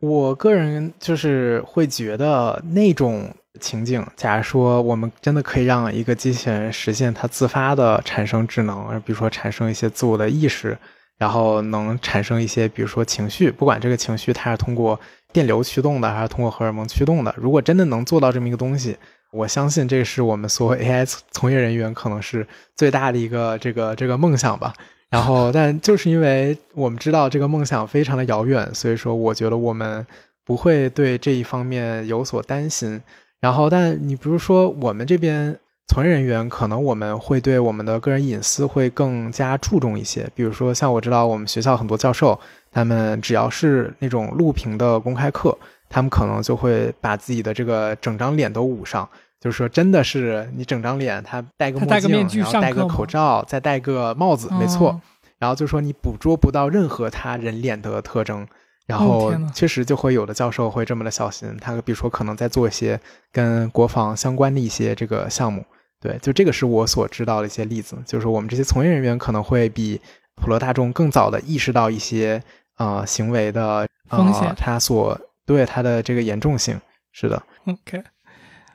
[0.00, 3.34] 我个人就是会觉得那种。
[3.60, 10.76] 情景，假如说我们真的可以让一个机器人实现它自发的产生智能，比如说产生一些自我的意识，
[11.18, 14.98] 然后能产生一些，比如说情绪，不管这个情绪它是通过
[15.32, 18.96] 电流驱动的，还是通过荷尔蒙驱动的，如果真的能做到这么一个东西，
[19.30, 22.44] 我相信这是我们所有 AI 从业人员可能是
[22.74, 24.72] 最大的一个这个这个梦想吧。
[25.10, 30.06] 然后，但就是因为我们知道这个梦想非常的遥远，所以说我觉得我们
[30.44, 33.00] 不会对这一方面有所担心。
[33.40, 40.28] 然后，但你比如说，我们这边从业人员，可能我们会对我们的个人隐私会更加注重一些。
[40.34, 42.38] 比如说，像我知道我们学校很多教授，
[42.70, 45.56] 他们只要是那种录屏的公开课，
[45.88, 49.08] 他们可能就会把自己的这个整张脸都捂上，
[49.40, 55.00] 就是说，真的是你整张脸，他戴个墨镜，然后戴个口罩，再戴个帽子，没错。
[55.38, 58.46] 然后就说你捕捉不到任何他人脸的特征。
[58.90, 65.64] 然后确实就会有的教授会这么的小心，他比如说可能在做一些跟国防相关的一些这个项目，
[66.00, 70.00] 对，就这个是我所知道的一些例子，就是我们这些从业人员可能会比
[70.34, 72.42] 普罗大众更早的意识到一些
[72.78, 75.16] 呃行为的风险，他所
[75.46, 76.80] 对他的这个严重性，
[77.12, 77.40] 是的。
[77.66, 78.02] OK，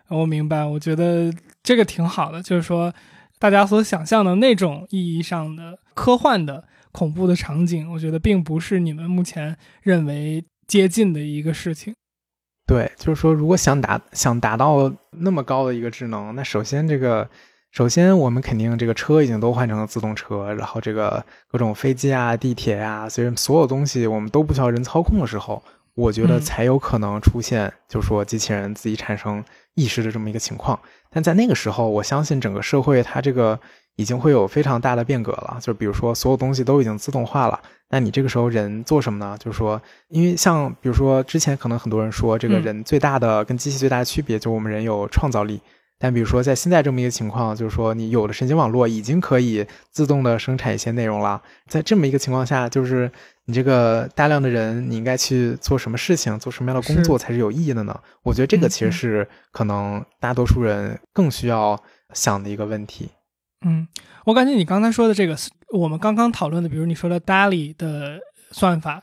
[0.07, 1.29] 我明白，我觉得
[1.61, 2.93] 这个挺好的，就是说
[3.37, 6.63] 大家所想象的那种意义上的科幻的。
[6.95, 11.93] 恐怖的场景，我觉得并不是你们目前认为接近的一个事情。
[12.65, 17.29] 对，就是说，如果想达想达到那么高的一个智能，那首先这个，
[17.71, 25.61] 首先我们肯定这个车已经都换成了自动车，然后这个各种飞机啊、地铁啊，所以所有东西我们都不需要人操控的时候，
[25.95, 29.43] 我觉得才有可能出现，就是说机器人自己产生
[29.73, 30.79] 意识的这么一个情况。
[31.15, 33.57] 但在那个时候，我相信整个社会它这个。
[33.97, 37.57] 已经会有非常大的变革了，就比如说所有东西都已经自动化了，
[37.89, 39.37] 那你这个时候人做什么呢？
[39.39, 45.61] 就是说，因为像比如说之前可能很多人说，这个人最大的跟机器最大的区别就是我们人有创造力。
[45.97, 53.09] 但比如说在现在这么一个情况，就是说你有了神经网络已经可以自动的生产一些内容了，在这么一个情况下，就是
[53.45, 57.97] 你这个大量的人，你应该去做什么事情，做什么样的工作才是有意义的呢？
[58.23, 61.81] 我觉得这个其实是可能大多数人更需要
[62.13, 63.09] 想的一个问题。
[63.65, 63.87] 嗯，
[64.25, 65.35] 我感觉你刚才说的这个，
[65.71, 68.19] 我们刚刚讨论的，比如你说的 DALI 的
[68.51, 69.01] 算法，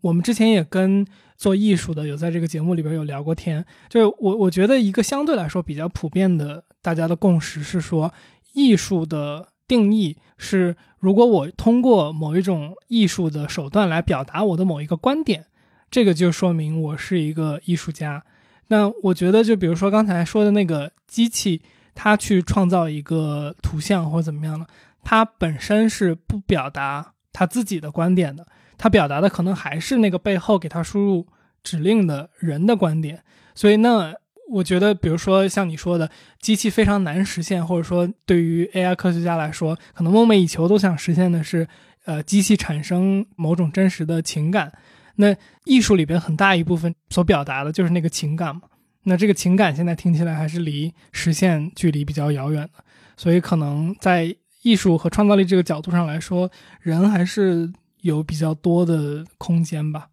[0.00, 1.06] 我们之前也跟
[1.42, 3.64] 做艺术的有在这个节目里边有聊过天。
[3.88, 8.14] 就是我我觉得一个相对来说比较普遍的大家的共识是说，
[8.52, 15.46] 艺术的定义是，如果我通过某一种艺术的手段来表达我的某一个观点，
[15.90, 18.22] 这个就说明我是一个艺术家。
[18.68, 21.60] 那我觉得，就比如说刚才说的那个机器。
[21.94, 24.64] 它去创造一个图像或者怎么样呢？
[25.04, 28.46] 它本身是不表达它自己的观点的，
[28.82, 31.24] 他表达的可能还是那个背后给他输入
[31.62, 33.22] 指令的人的观点。
[33.54, 34.12] 所以，那
[34.50, 36.10] 我觉得，比如说像你说的，
[36.40, 41.68] 机器非常难实现，或者说对于 AI 科学家来说，可能梦寐以求都想实现的是，
[42.06, 44.72] 呃，机器产生某种真实的情感。
[45.14, 45.32] 那
[45.64, 48.62] 艺术里边很大一部分所表达的就是那个情感嘛。
[49.04, 52.82] 那这个情感现在听起来还是离实现距离比较遥远的，
[53.16, 57.72] 所以可能在艺术和创造力这个角度上来说，人还是
[58.02, 60.08] 有比较多的空间吧。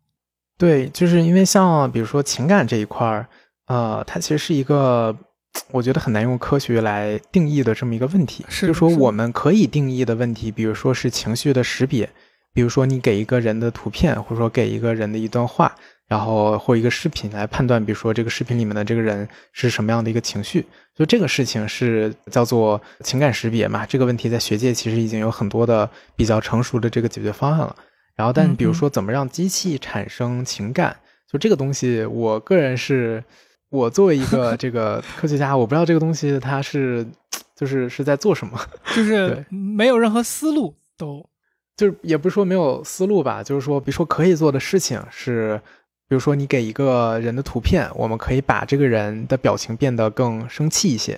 [0.58, 3.28] 对，就是因为像比如说情感这一块儿，
[3.68, 5.16] 呃，它其实是一个
[5.72, 8.46] 我觉得很难用科学来定义的这么一个问题。
[8.50, 12.10] 是，就说我们可以定义的问题，比如说是情绪的识别，
[12.54, 15.76] 比如说你给一个人的图片，或者说给一个人的一段话。
[16.10, 23.86] 然后或一个视频来判断，比如说这个视频里面的这个人是什么样的一个情绪，就这个事情是叫做情感识别嘛。
[23.86, 27.76] 这个问题在学界其实已经有很多的比较成熟的这个解决方案了。
[28.16, 30.98] 然后，但比如说怎么让机器产生情感，
[31.32, 33.24] 就这个东西，我个人是，
[33.70, 37.06] 我作为一个这个科学家，我不知道这个东西它是
[37.56, 38.60] 就是是在做什么，
[38.96, 41.24] 就是没有任何思路，都
[41.78, 45.62] 就是也不是说没有思路吧，就是说比如说可以做的事情是。
[46.10, 51.18] 比如说，你给一个人的图片，我们可以把这个人的表情变得更生气一些，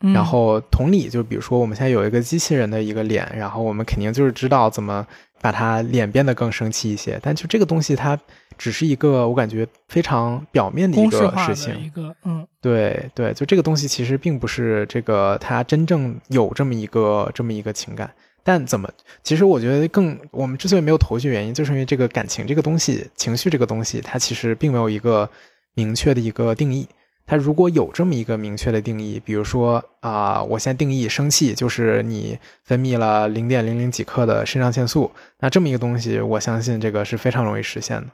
[0.00, 5.04] 嗯然后同理，就比如说我们现在有一个机器人的一个脸，然后我们肯定就是知道怎么
[5.40, 8.16] 把它脸变得更生气一些，但就这个东西它
[8.56, 18.08] 只是一个我感觉非常表面的一个事情，一个，嗯对对，就这个东西其实并不是这个它真正有这么一个这么一个情感。
[18.48, 18.90] 但怎么？
[19.22, 25.28] 其实我觉得更，我们之所以没有头绪，原因就是因为这个感情这个东西，情绪这个东西，它其实并没有一个
[25.74, 26.88] 明确的一个定义。
[27.26, 38.06] 它如果有这么一个明确的定义，比如说啊、我现在定义生气就是你分泌了零点零零几克的肾上腺素，那这么一个东西，我相信这个是非常容易实现的。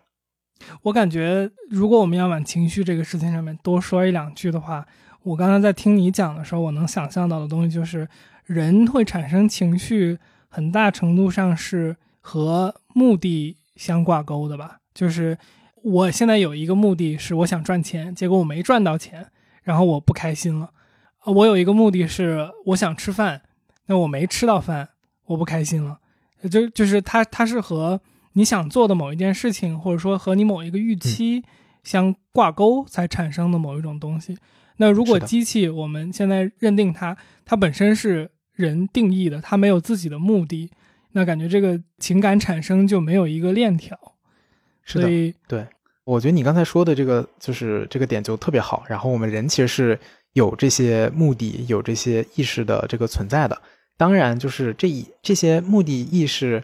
[0.82, 4.84] 我感觉，如果我们要往情绪这个事情上面多说一两句的话，
[5.22, 8.08] 我刚才在听你讲的时候，我能想象到的东西就是，
[8.44, 10.18] 人会产生情绪，
[10.48, 14.78] 很大程度上是和目的相挂钩的吧。
[14.92, 15.36] 就是
[15.82, 19.26] 我现在有一个目的是我想赚钱，结果我没赚到钱，
[19.62, 20.70] 然后我不开心了。
[21.24, 23.42] 呃我有一个目的是我想吃饭，
[23.86, 24.90] 那我没吃到饭，
[25.26, 25.98] 我不开心了。
[26.50, 28.00] 就就是它它是和
[28.34, 31.42] 你想做的某一件事情，或者说和你某一个预期
[31.82, 34.36] 相挂钩才产生的某一种东西。
[34.76, 37.16] 那如果机器我们现在认定它，
[37.46, 40.70] 它本身是人定义的，他没有自己的目的，
[41.12, 43.98] 那感觉这个情感产生就没有一个链条。
[44.84, 45.34] 是的所，以
[46.04, 48.84] 我觉得你刚才说的这个就是这个点就特别好。
[48.88, 49.98] 然后我们人其实是
[50.34, 53.60] 有这些目的、有这些意识的这个存在的。
[53.96, 56.62] 当然，就是这一这些目的意识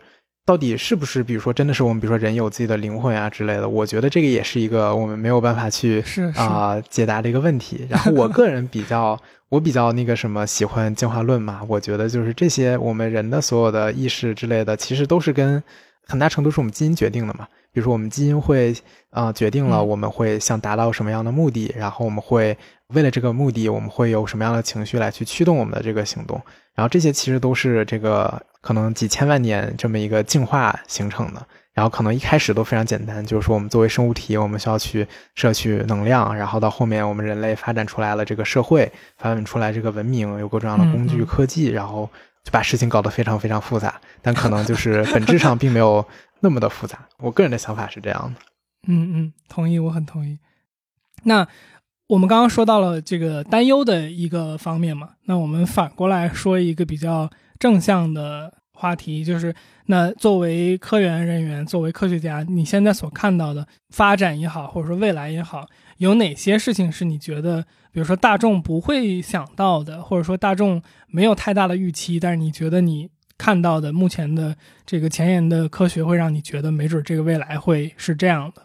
[0.50, 3.68] 到底是不是，比如说真的是我们，比如说人有自己的灵魂啊之类的。
[3.68, 6.02] 我觉得这个也是一个我们没有办法去
[6.34, 7.86] 啊、解答的一个问题。
[7.88, 9.16] 然后我个人比较，
[9.48, 15.62] 我比较那个什么喜欢进化论嘛，我觉得就是这些我们人的所有的意识之类的，其实都是跟
[16.04, 17.46] 很大程度是我们基因决定的嘛。
[17.72, 18.72] 比如说我们基因会
[19.10, 26.42] 啊、呃决定了嗯我们会想达到什么样的目的，然后我们会为了这个目的，我们会有什么样的情绪来去驱动我们的这个行动。
[26.80, 31.46] 然后这些其实都是这个可能几千万年这么一个进化形成的。
[31.74, 42.08] 然后可能一开始都非常简单，就是说我们作为生物体，我们需要去摄取能量，然后到后面我们人类发展出来了这个社会，发展出来这个文明，有各种各样的工具、科技，然后
[42.44, 46.02] 就把事情搞得非常非常复杂，但可能就是本质上并没有
[46.40, 47.06] 那么的复杂。
[47.18, 48.40] 我个人的想法是这样的。
[48.88, 50.38] 嗯嗯，同意，我很同意。
[51.24, 51.46] 那
[52.10, 59.54] 我们刚刚说到了这个担忧的一个方面嘛，那我们反过来说一个比较正向的话题，就是
[59.86, 65.64] 那作为科研人员，作为科学家，你现在所看到的发展也好，或者说未来也好，
[65.98, 73.08] 有哪些事情是你觉得，比如说大众不会想到的，或者说大众没有太大的预期，但是你觉得你
[73.38, 78.62] 看到的目前的这个前沿的科学会让你觉得，没准这个未来会是这样的。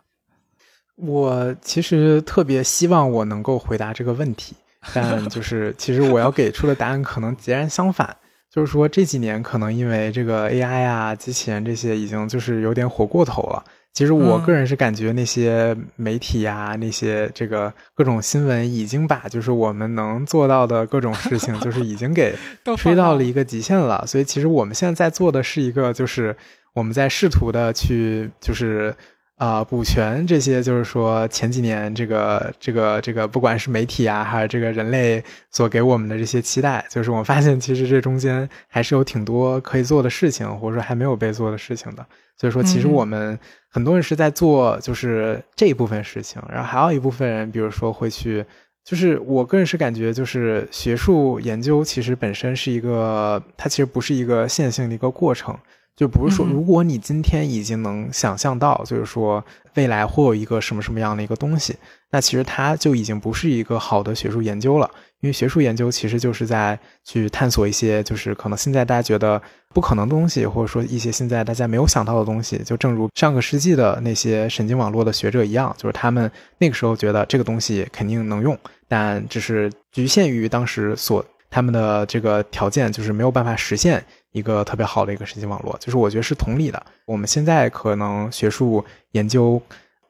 [0.95, 4.55] 我其实特别希望我能够回答这个问题，
[4.93, 8.15] 但就是其实我要给出的答案可能截然相反。
[8.49, 13.61] 就是说这几年可能因为这个 AI 啊、机器人这些已经就是有点火过头了。
[13.91, 22.33] 其实我嗯个人是感觉那些媒体啊、那些这个各种新闻已经把就是我们能做到的各种事情，就是已经给
[22.63, 24.05] 都吹到了一个极限了。
[24.07, 26.33] 所以其实我们现在在做的是一个，就是
[26.73, 28.95] 我们在试图的去就是。
[29.37, 35.21] 啊、补全这些就是说前几年这个这个这个，不管是媒体啊，还是这个人类
[35.51, 42.05] 所给我们的这些期待，就是我发现其实这中间还是有挺多可以做的事情，或者说还没有被做的事情的。
[42.37, 43.37] 所以说，其实嗯我们
[43.69, 48.45] 很多人是在做就是这一部分事情，然后还有一部分人，比如说会去，
[48.85, 55.57] 就是我个人是感觉，就是学术研究其实本身是一个，它其实不是一个线性的一个过程。
[55.95, 59.43] 就不是说，嗯如果你今天已经能想象到，就是说
[59.75, 61.75] 未来会有一个什么什么样的一个东西，
[62.11, 64.89] 那其实它就已经不是一个好的学术研究了。
[65.21, 69.41] 因为学术研究其实就是在去探索一些，就是可能现在大家觉得
[69.73, 72.61] 不可能的东西，或者说一些现在大家没有想到的东西。
[72.63, 78.55] 就正如上个世纪的那些神经网络的学者一样，就是他们那个时候觉得这个东西肯定能用，
[78.87, 84.05] 但只是局限于当时所他们的这个条件，就是没有办法实现。
[84.35, 86.85] 一个特别好的一个神经网络，就是我觉得是同理的。
[87.05, 89.61] 我们现在可能学术研究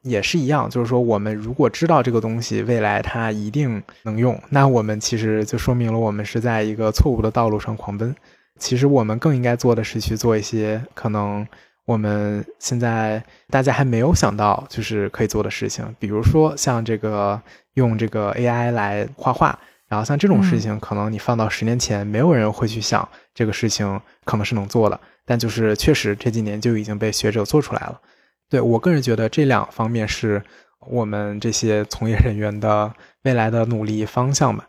[0.01, 8.15] 也是一样，就是说我们如果知道这个东西未来它一定能用，那我们其实就说明了我们是在一个错误的道路上狂奔。
[8.57, 11.47] 其实我们更应该做的是去做一些可能
[11.85, 17.39] 我们现在大家还没有想到就是可以做的事情，比如说像这个
[17.75, 19.59] 用这个 AI 来画画。
[19.87, 28.01] 然后像这种事情，可能你放到十年前，没有人会去想这个事情可能是能做的，但就是确实这几年就已经被学者做出来了。
[28.49, 30.41] 对我个人觉得这两方面是
[30.87, 32.93] 我们这些从业人员的
[33.23, 34.67] 未来的努力方向吧。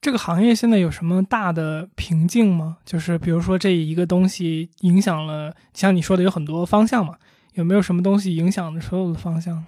[0.00, 2.76] 这个行业现在有什么大的瓶颈吗？
[2.84, 7.16] 就是比如说这一个东西影响了，像你说的有很多方向嘛，
[7.54, 9.64] 有没有什么东西影响了所有的方向？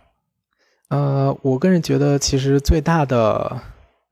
[0.88, 3.60] 呃，我个人觉得其实最大的，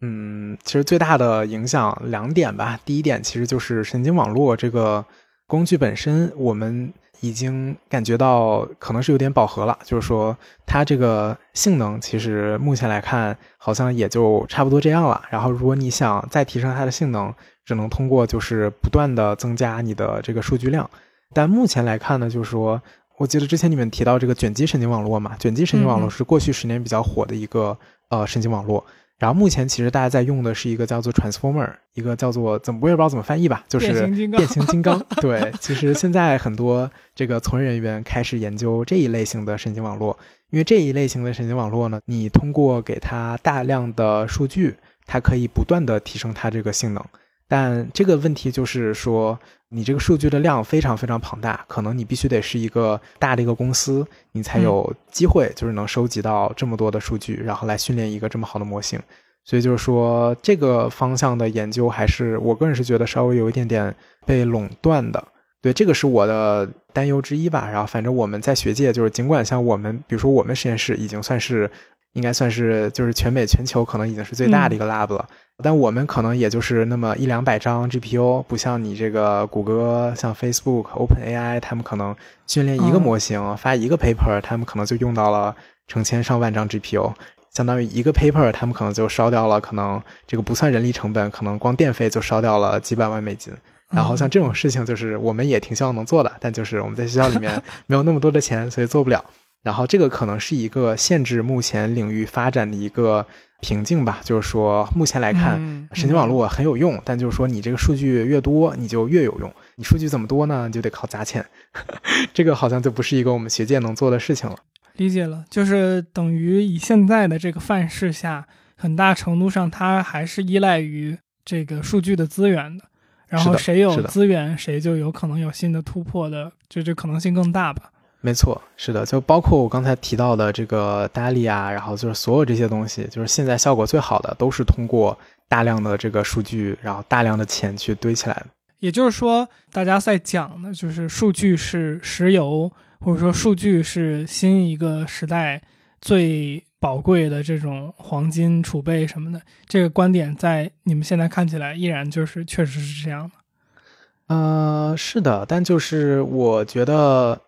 [0.00, 2.78] 嗯，其实最大的影响两点吧。
[2.84, 5.04] 第一点其实就是神经网络这个
[5.46, 6.92] 工具本身，我们。
[7.20, 15.20] 已经感觉到可能是有点饱和了，就是说它这个性能其实目前来看好像也就差不多这样了。
[15.28, 17.34] 然后如果你想再提升它的性能，
[17.64, 20.88] 只能通过就是不断的增加你的这个数据量。
[21.34, 22.80] 但目前来看呢，就是说
[23.16, 27.76] 我记得之前你们提到这个卷积神经网络嘛，卷积神经网络是过去十年比较火的一个
[28.10, 28.86] 呃神经网络。
[29.18, 34.98] 然后目前其实大家在用的是一个叫做 Transformer，一个叫做怎么我也不知道怎么翻译吧，就是变形金刚。
[35.20, 40.16] 对，其实现在很多这个从业人员开始研究这一类型的神经网络，
[40.50, 47.04] 因为这一类型的神经网络呢，你通过给它大量的数据，它可以不断的提升它这个性能。
[47.48, 49.38] 但这个问题就是说。
[49.70, 58.98] 你这个数据的量非常非常庞大，可能你必须得是一个大的一个公司，你才有机会就是能收集到这么多的数据，然后来训练一个这么好的模型。
[59.44, 65.22] 所以就是说，这个方向的研究还是我个人是觉得稍微有一点点被垄断的。
[65.60, 67.68] 对，这个是我的担忧之一吧。
[67.70, 71.70] 然后反正我们在学界就是，尽管像我们，比如说我们实验室已经算是。
[72.18, 75.24] 应该算是就是全美全球可能已经是最大的一个 lab 了，
[75.62, 82.14] 但我们可能也就是那么一两百张 GPU，不像你这个谷歌、像 Facebook、OpenAI，他们可能
[82.48, 85.54] 训练一个模型发一个 paper，他们可能就用到了
[85.86, 87.12] 成千上万张 GPU，
[87.54, 93.54] 相当于一个 paper，他们可能就烧掉了，可能这个不算人力成本，可能光电费就烧掉了几百万美金。
[93.90, 99.24] 然后像这种事情，就是我们也挺希望能做的，但就是我们在学校里面没有那么多的钱，所以做不了。
[99.62, 103.26] 然后这个可能是一个限制目前领域发展的一个
[103.60, 105.58] 瓶颈吧，就是说目前来看，
[105.92, 109.52] 神经网络很有用，但就是说你这个数据越多，你就越有用。
[109.76, 110.70] 你数据怎么多呢？
[110.70, 111.44] 就得靠砸钱，
[112.32, 114.56] 这个好像就不是一个我们学界能做的事情了。
[114.94, 122.84] 理解了，就是等于以现在的这个范式下，很大程度上它还是依赖于这个数据的资源的。
[123.28, 127.90] 然后谁有资源，谁就有可能有新的突破的，就这可能性更大吧。
[128.20, 135.16] 没错，是的，就包括我刚才提到的这个 DALI 啊，然后就是所有这些东西，就是现在效果最好的，都是通过
[135.46, 138.46] 大量的这个数据，然后大量的钱去堆起来的。
[138.80, 145.62] 也就是说，大家在讲的就是数据是石油，或者说数据是新一个时代
[146.00, 149.40] 最宝贵的这种黄金储备什么的。
[149.66, 154.34] 这个观点在你们现在看起来依然就是确实是这样的。
[154.34, 157.40] 呃，是的，但就是我觉得。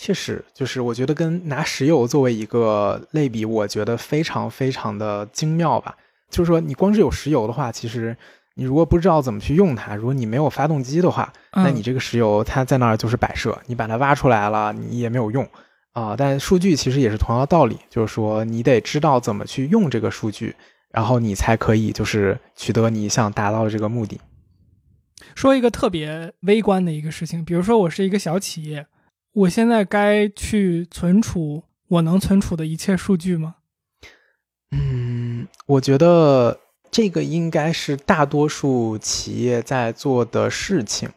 [0.00, 5.96] 确实，就是我觉得跟拿石油作为一个类比，我觉得非常非常的精妙吧。
[6.30, 8.16] 就是说，你光是有石油的话，其实
[8.54, 15.44] 你如果不知道怎么去用它，如果你没有发动机的话，那你这个石油它在那儿就是摆设，你把它挖出来了，你也没有用
[15.94, 16.14] 啊。
[16.16, 20.54] 但数据其实也是同样的道理，就是说你得知道怎么去用这个数据，
[20.92, 24.20] 然后你才可以就是取得你想达到的这个目的。
[25.34, 28.86] 说一个特别微观的一个事情，比如说我是一个小企业。
[29.32, 33.56] 我现在该去存储我能存储的一切数据吗？
[34.72, 36.58] 嗯，我觉得
[36.90, 41.08] 这个应该是大多数企业在做的事情。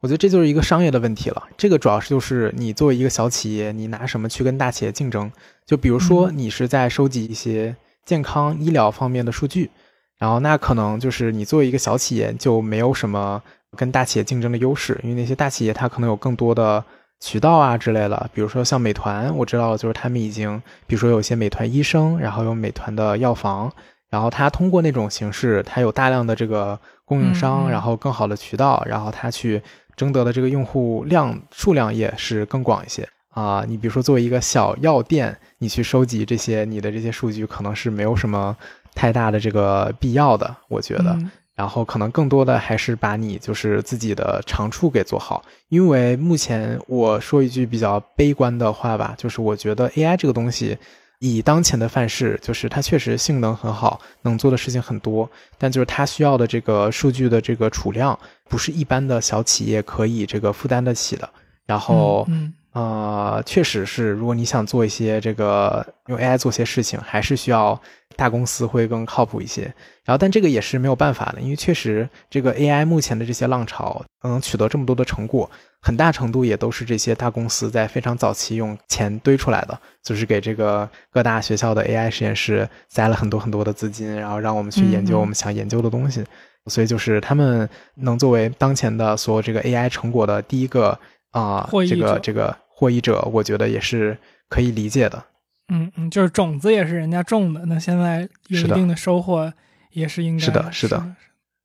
[0.00, 1.48] 我觉得这就是一个商业的问题了。
[1.58, 5.30] 这个主要是就是你作为一个小企业，你拿什么去跟大企业竞争？
[5.66, 9.70] 就比如说你是在收集一些健康医疗方面的数据，
[10.18, 13.42] 然后那可能就是你作为一个小企业就没有什么
[13.76, 16.82] 跟大企业竞争的优势，因为那些大企业它可能有更多的。
[17.20, 23.70] 渠道啊之类的，比如说像美团，我知道就是他们已经，比如说有些美团医生，然后有美团的药房，
[24.08, 29.62] 然后他通过那种形式，他有大量的这个供应商，然后更好的渠道，然后他去
[29.94, 33.64] 争得的这个用户量数量也是更广一些啊。
[33.68, 38.56] 你比如说作为一个小药店，你去收集这些你的这些数据，可能是没有什么
[38.94, 41.18] 太大的这个必要的，我觉得。
[41.60, 50.78] 然后可能更多的还是把你就是自己的长处给做好，因为目前我说一句比较悲观的话吧，就是我觉得 AI 这个东西，
[51.18, 58.18] 以当前的范式，就是它确实性能很好，能做的事情很多，但就是它需要的这个数据的这个储量，
[58.48, 61.28] 不是一般的小企业可以这个负担得起的。
[61.66, 62.26] 然后，
[62.72, 67.80] 呃，确实是，如果你想做一些这个用 AI 做些事情，还是需要
[68.14, 69.62] 大公司会更靠谱一些。
[70.04, 75.50] 然后，但这个也是没有办法的，因为确实这个 AI 目前的这些浪潮能取得这么多的成果，
[75.82, 86.24] 很大程度也都是这些大公司在非常早期用钱堆出来的，就是给这个各大学校的 AI 实验室塞了很多很多的资金，然后让我们去研究我们想研究的东西。
[86.66, 90.96] 所以，就是他们能作为当前的所有这个 AI 成果的第一个。
[91.30, 94.16] 啊，这个这个获益者，我觉得也是
[94.48, 95.24] 可以理解的。
[95.68, 99.52] 嗯嗯，就是种子也是人家种的，那现在有一定的收获，
[99.92, 101.14] 也是应该是的，是的。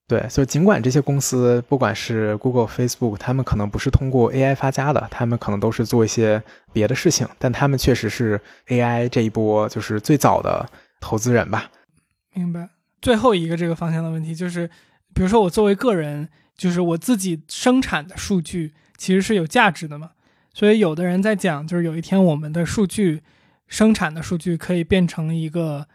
[0.08, 10.70] 对，所以尽管这些公司，不管是 Google、Facebook，他们可能不是通过 AI 发家的，他们可能都是做一些别的事情，但他们确实是 AI 这一波就是最早的
[11.02, 11.72] 投资人吧。
[12.36, 12.70] 明白。
[13.02, 14.70] 最后一个这个方向的问题就是，
[15.16, 18.76] 比如说我作为个人，就是我自己生产的数据。
[18.98, 20.12] 其实是有价值的嘛，
[20.54, 23.22] 所以有的人在讲，就是有一天我们的数据
[23.68, 25.88] 生产的数据可以变成一个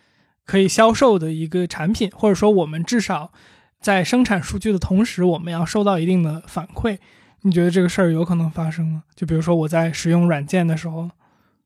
[0.44, 3.32] 可以销售的一个产品，或者说我们至少
[3.80, 6.98] 在生产数据的同时，我们要收到一定的反馈。
[7.42, 9.04] 你觉得这个事儿有可能发生吗？
[9.14, 11.10] 就比如说我在使用软件的时候，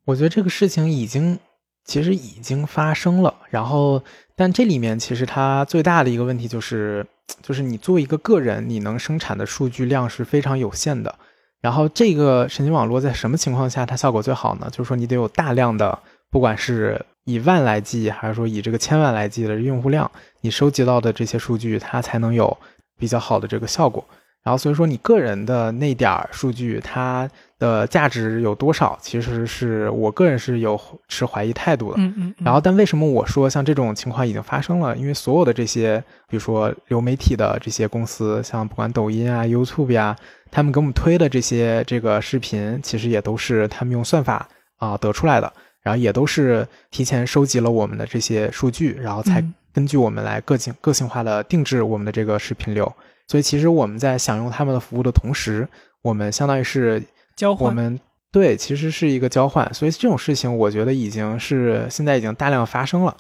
[0.04, 1.38] 我觉得这个事情已经
[1.84, 3.34] 其实已经发生了。
[3.50, 4.04] 然后，
[4.36, 7.04] 但这里面其实它最大的一个问题就是。
[7.42, 11.14] 就是你作为一个个人，你能生产的数据量是非常有限的。
[11.60, 14.68] 然后这个神经网络在什么情况下它效果最好呢？
[14.70, 15.98] 就是说你得有大量的，
[16.30, 20.10] 不管是以万来计，还是说以这个千万来计的用户量，
[20.42, 22.56] 你收集到的这些数据，它才能有
[22.98, 24.06] 比较好的这个效果。
[24.44, 27.28] 然后所以说你个人的那点儿数据，它。
[27.56, 28.98] 的价值有多少？
[29.00, 31.96] 其实是我个人是有持怀疑态度的。
[31.98, 32.34] 嗯嗯。
[32.38, 34.94] 然后，但为什么我说像这种情况已经发生了？
[34.96, 40.14] 因为所有的这些，比如说流媒体的这些公司，像不管抖音啊、YouTube 呀，
[40.50, 44.46] 他们给我们推的这些这个视频，其实也都是他们用算法
[44.76, 45.50] 啊得出来的，
[45.80, 49.42] 然后也都是提前收集了我们的这些数据，然后才
[49.72, 52.92] 根据我们来个性个性化的定制我们的这个视频流。
[53.28, 55.68] 所以，其实我们在享用他们的服务的同时，
[56.02, 57.02] 我们相当于是。
[57.36, 57.98] 交换，我们
[58.30, 63.16] 对，其实是一个交换，所以这种事情我觉得已经是现在已经大量发生了。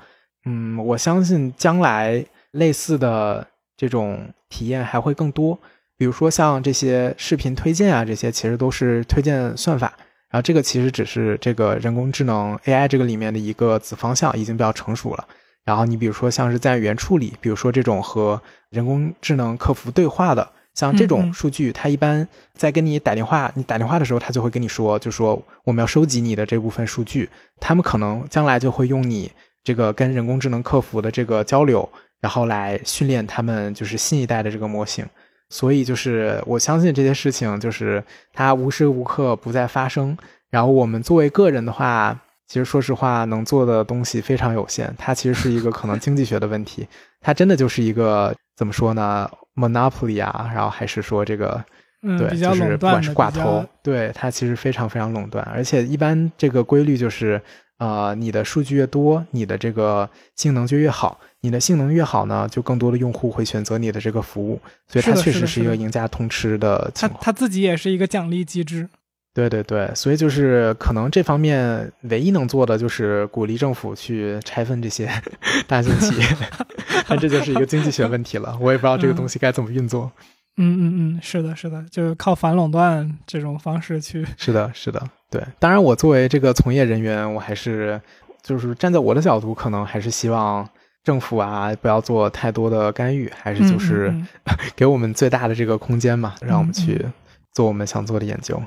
[0.46, 3.44] 嗯，我相信将来类似的
[3.76, 5.58] 这种体验还会更多。
[5.96, 9.92] 比如说像这些视频推荐啊，这些其实都是推荐算法，
[10.30, 15.26] 然后这个其实只是这个人工智能 AI 这个里面的一个子方向，已经比较成熟了。
[15.64, 20.48] 然后你比如说像是在语言处理，比如说这种和人工智能客服对话的。
[20.74, 27.30] 像这种数据，它一般在跟你打电话，你打电话的时候，它就会跟你说，就说我们要收集你的这部分数据。
[27.60, 29.30] 他们可能将来就会用你
[29.62, 31.88] 这个跟人工智能客服的这个交流，
[32.20, 35.06] 然后来训练他们就是新一代的这个模型。
[35.48, 40.18] 所以就是我相信这些事情就是它无时无刻不在发生。
[40.50, 42.20] 然后我们作为个人的话，
[42.54, 44.94] 其实说实话能做的东西非常有限。
[44.96, 46.86] 它其实是一个可能经济学的问题，
[47.20, 51.64] 它真的就是一个怎么说呢？monopoly 啊，然后还是说这个，
[52.04, 57.42] 嗯对，就是不管是寡头，对它其实非常非常垄断，而且一般这个规律就是，
[57.78, 67.20] 呃，你的数据越多，你的这个性能就越好，你的性能越好呢，就更多的用户会选择你的这个服务，所以它确实是一个赢家通吃的情况。
[67.20, 68.88] 它它自己也是一个奖励机制。
[69.34, 75.10] 对对对，所以就是可能这方面唯一能做的就是鼓励政府去拆分这些
[75.66, 76.24] 大型企业，
[77.08, 80.10] 但这就是一个经济学问题了，我也不知道这个东西该怎么运作。
[80.56, 84.24] 嗯嗯嗯，是的，是的，就是靠反垄断这种方式去。
[84.36, 85.42] 是的，是的，对。
[85.58, 88.00] 当然，我作为这个从业人员，我还是
[88.40, 90.68] 就是站在我的角度，可能还是希望
[91.02, 94.14] 政府啊不要做太多的干预，还是就是
[94.76, 97.04] 给我们最大的这个空间嘛，让我们去
[97.52, 98.62] 做我们想做的研究。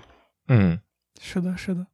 [0.47, 0.79] 嗯，
[1.19, 1.85] 是的，是的。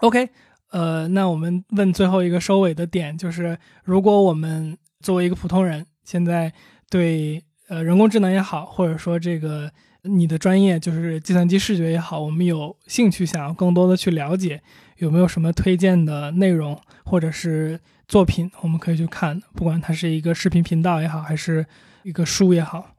[0.00, 0.28] OK，
[0.70, 6.52] 呃，那我们问最后一个收尾的点，就是如果我们作为一个普通人，现在
[6.90, 14.62] 对呃人工智能也好，或者说这个你的专业就是计算机视觉也好，我们有兴趣想要更多的去了解，
[14.98, 21.64] 有没有什么推荐的内容或者是作品，我们可以去看，不管它是一个视频频道也好，还是
[22.02, 22.94] 一个书也好。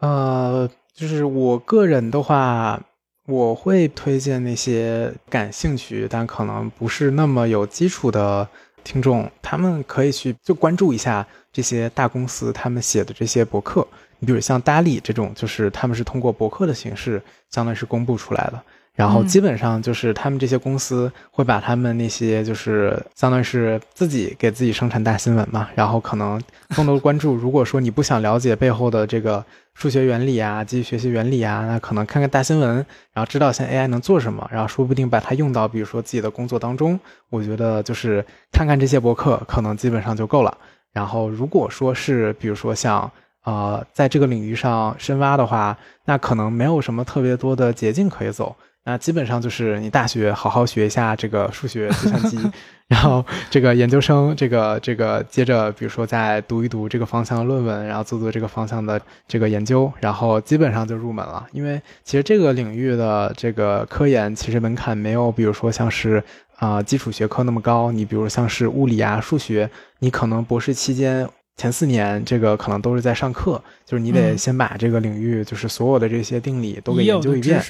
[0.00, 2.82] 呃，就是我个人的话。
[3.30, 8.46] 我会推荐那些感兴趣但可能不是那么有基础的
[8.82, 13.86] 听众，他们可以去就关注一下这些大公司他们写的这些博客。
[14.18, 18.62] 你比如像 d a l 这种，就是他们是通过博客的形式，相当于是公布出来的。
[19.00, 26.38] 然后嗯基本上就是他们这些公司会把他们那些就是相当于是自己给自己生产大新闻嘛，然后可能
[26.76, 27.34] 更多关注。
[27.34, 32.76] 如果说你不想了解背后的这个数学原理啊、机器学习原理啊，那可能看看大新闻，
[33.14, 37.00] 然后知道现在 AI 能做什么，然后说不定把它用到比如说自己的工作当中。
[37.30, 38.22] 我觉得就是
[38.52, 40.54] 看看这些博客，可能基本上就够了。
[40.92, 43.10] 然后如果说是比如说像
[43.44, 48.54] 呃在这个领域上深挖的话，那可能没有什么特别多的捷径可以走。
[48.84, 52.38] 那基本上就是你大学好好学一下这个数学、计算机，
[52.88, 61.46] 然后这个研究生，这个这个接着比如说再读一读这个方向的论文，然后做做这个方向的这个研究，然后基本上就入门了。
[61.52, 66.22] 因为其实这个领域的这个科研其实门槛没有，比如说像是
[66.56, 67.92] 啊、基础学科那么高。
[67.92, 71.28] 你比如像是物理啊、数学，你可能博士期间。
[71.60, 77.60] 前四年，这个可能都是在上课，就是你得嗯先把这个领域，就是所有的这些定理都给研究一遍。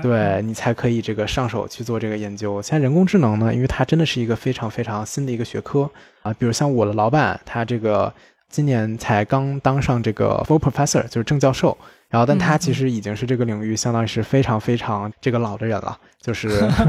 [0.00, 2.62] 对你才可以这个上手去做这个研究。
[2.62, 5.90] 现在人工智能呢，因为它真的是一个非常非常新的一个学科
[6.22, 8.14] 啊，比如像我的老板，他这个
[8.48, 11.76] 今年才刚当上这个 full professor，就是正教授。
[12.08, 16.48] 然后，但他嗯其实已经是这个领域相当于是非常非常这个老的人了，就是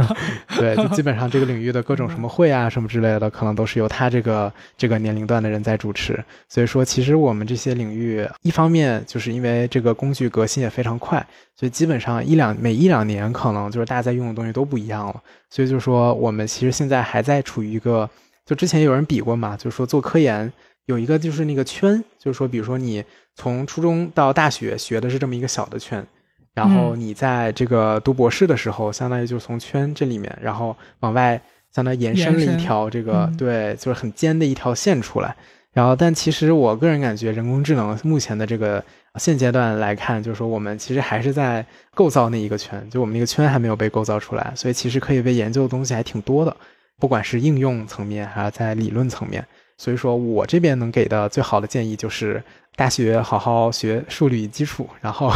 [0.57, 6.23] 对，就基本上这个领域的各种什么会啊什么之类的，可能都是由他这个这个年龄段的人在主持。
[6.47, 11.25] 所以说，其实我们这些领域，一方面就是因为这个工具革新也非常快，
[11.55, 15.15] 所以基本上一两每一两年，可能就是大家在用的东西都不一样了。
[15.49, 18.07] 所以就是说，我们其实现在还在处于一个，
[18.45, 20.51] 就之前有人比过嘛，就是说做科研
[20.87, 23.03] 有一个就是那个圈，就是说，比如说你
[23.35, 26.05] 从初中到大学学的是这么一个小的圈。
[26.53, 31.39] 然后嗯你在这个读博士的时候，相当于就是从圈这里面，然后往外
[31.71, 35.35] 相当于延伸了一条这个嗯对，就是很尖的一条线出来。
[35.71, 38.83] 然后，但其实我个人感觉，人工智能目前的这个
[39.19, 46.57] 现阶段来看，就是说我们其实还是在构造那一个圈，就我们那个圈还没有被构造出来，所以其实可以被研究的东西还挺多的，
[46.97, 49.45] 不管是应用层面还是在理论层面。
[49.77, 52.43] 所以说我这边能给的最好的建议就是，
[52.75, 55.31] 大学好好学数理基础，然后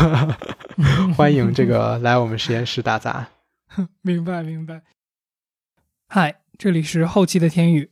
[1.16, 3.28] 欢迎这个来我们实验室打杂。
[4.02, 4.82] 明白明白。
[6.08, 7.92] 嗨，这里是后期的天宇。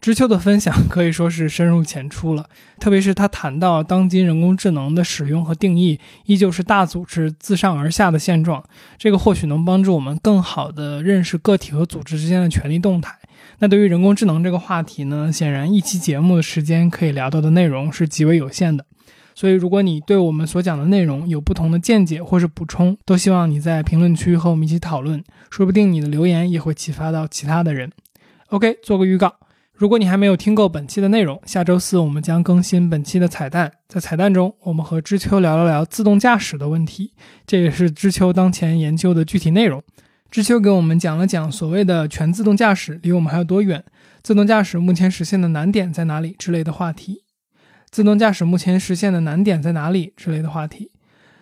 [0.00, 2.48] 知秋的分享可以说是深入浅出了，
[2.78, 8.64] 特别是他谈到当今人工智能的使用和定义，依旧是大组织自上而下的现状。
[8.96, 13.19] 这个或许能帮助我们更好地认识个体和组织之间的权力动态。
[13.58, 18.84] 那对于人工智能这个话题呢，显然一期节目的时间可以聊到的内容是极为有限的。
[19.34, 27.90] 所以，如果你对我们所讲的内容有不同的见解或是补充，都希望你在评论区和我们一起讨论，说不定你的留言也会启发到其他的人。
[28.48, 29.32] OK，做个预告，
[29.72, 33.72] 如果你还没有听够本期的内容，下周四我们将更新本期的彩蛋。
[33.88, 37.12] 在彩蛋中，我们和知秋聊了聊自动驾驶的问题，
[37.46, 39.82] 这也是知秋当前研究的具体内容。
[40.30, 43.82] 知秋给我们讲了讲所谓的全自动驾驶离我们还有多远，
[44.22, 47.24] 自动驾驶目前实现的难点在哪里之类的话题。
[47.90, 50.92] 自动驾驶目前实现的难点在哪里之类的话题。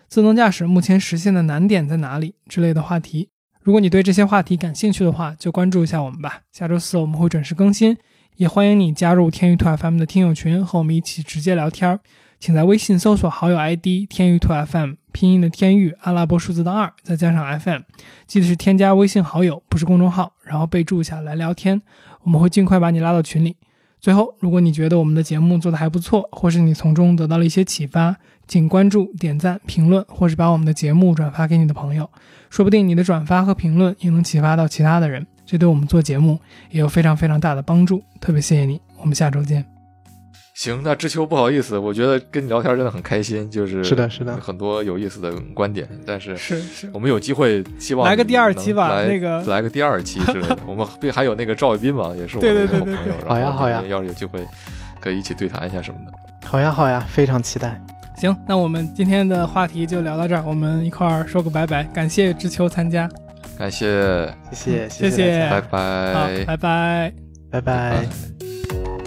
[0.08, 3.28] 自动驾驶目前实现的难点在哪里之类的话题。
[3.60, 6.40] 如果你对这些话题感兴趣的话，就关注一下我们吧。
[6.50, 7.94] 下周四我们会准时更新，
[8.36, 12.00] 也欢迎你加入天娱兔 FM 的听友群，和我们一起直接聊天儿。
[12.40, 17.80] 请在微信搜索好友 ID 天娱兔 FM，拼音的天域，阿拉伯数字的二，再加上 FM，
[18.28, 21.82] 记得是添加微信好友，不是公众号，然后备注一下来聊天，
[22.22, 23.56] 我们会尽快把你拉到群里。
[23.98, 28.14] 最后，如果你觉得我们的节目做得还不错，或是你从中得到了一些启发，
[28.46, 32.08] 请关注、点赞、评论，或是把我们的节目转发给你的朋友。
[32.48, 36.38] 说不定你的转发和评论也能启发到其他的人，这对我们做节目
[36.70, 38.00] 也有非常非常大的帮助。
[38.20, 39.77] 特别谢谢你，我们下周见。
[40.58, 50.58] 行，那知秋不好意思，我觉得跟你聊天真的很开心，就是是的是的很多有意思的观点，但是是是，我们有机会，希望来个第二期吧来那个来个第二期之类的。
[50.66, 53.14] 我们并还有那个赵一斌嘛，也是我们对对对的好朋友。
[53.28, 54.44] 好呀好呀要是有机会，
[55.00, 56.48] 可以一起对谈一下什么的。
[56.48, 57.80] 好呀好呀，非常期待。
[58.16, 63.08] 行，那我们今天的话题就聊到这儿，我们一块儿说个拜拜，感谢知秋参加，
[63.56, 67.12] 感谢，谢谢谢谢拜好拜，，拜拜。
[67.48, 68.97] 拜拜。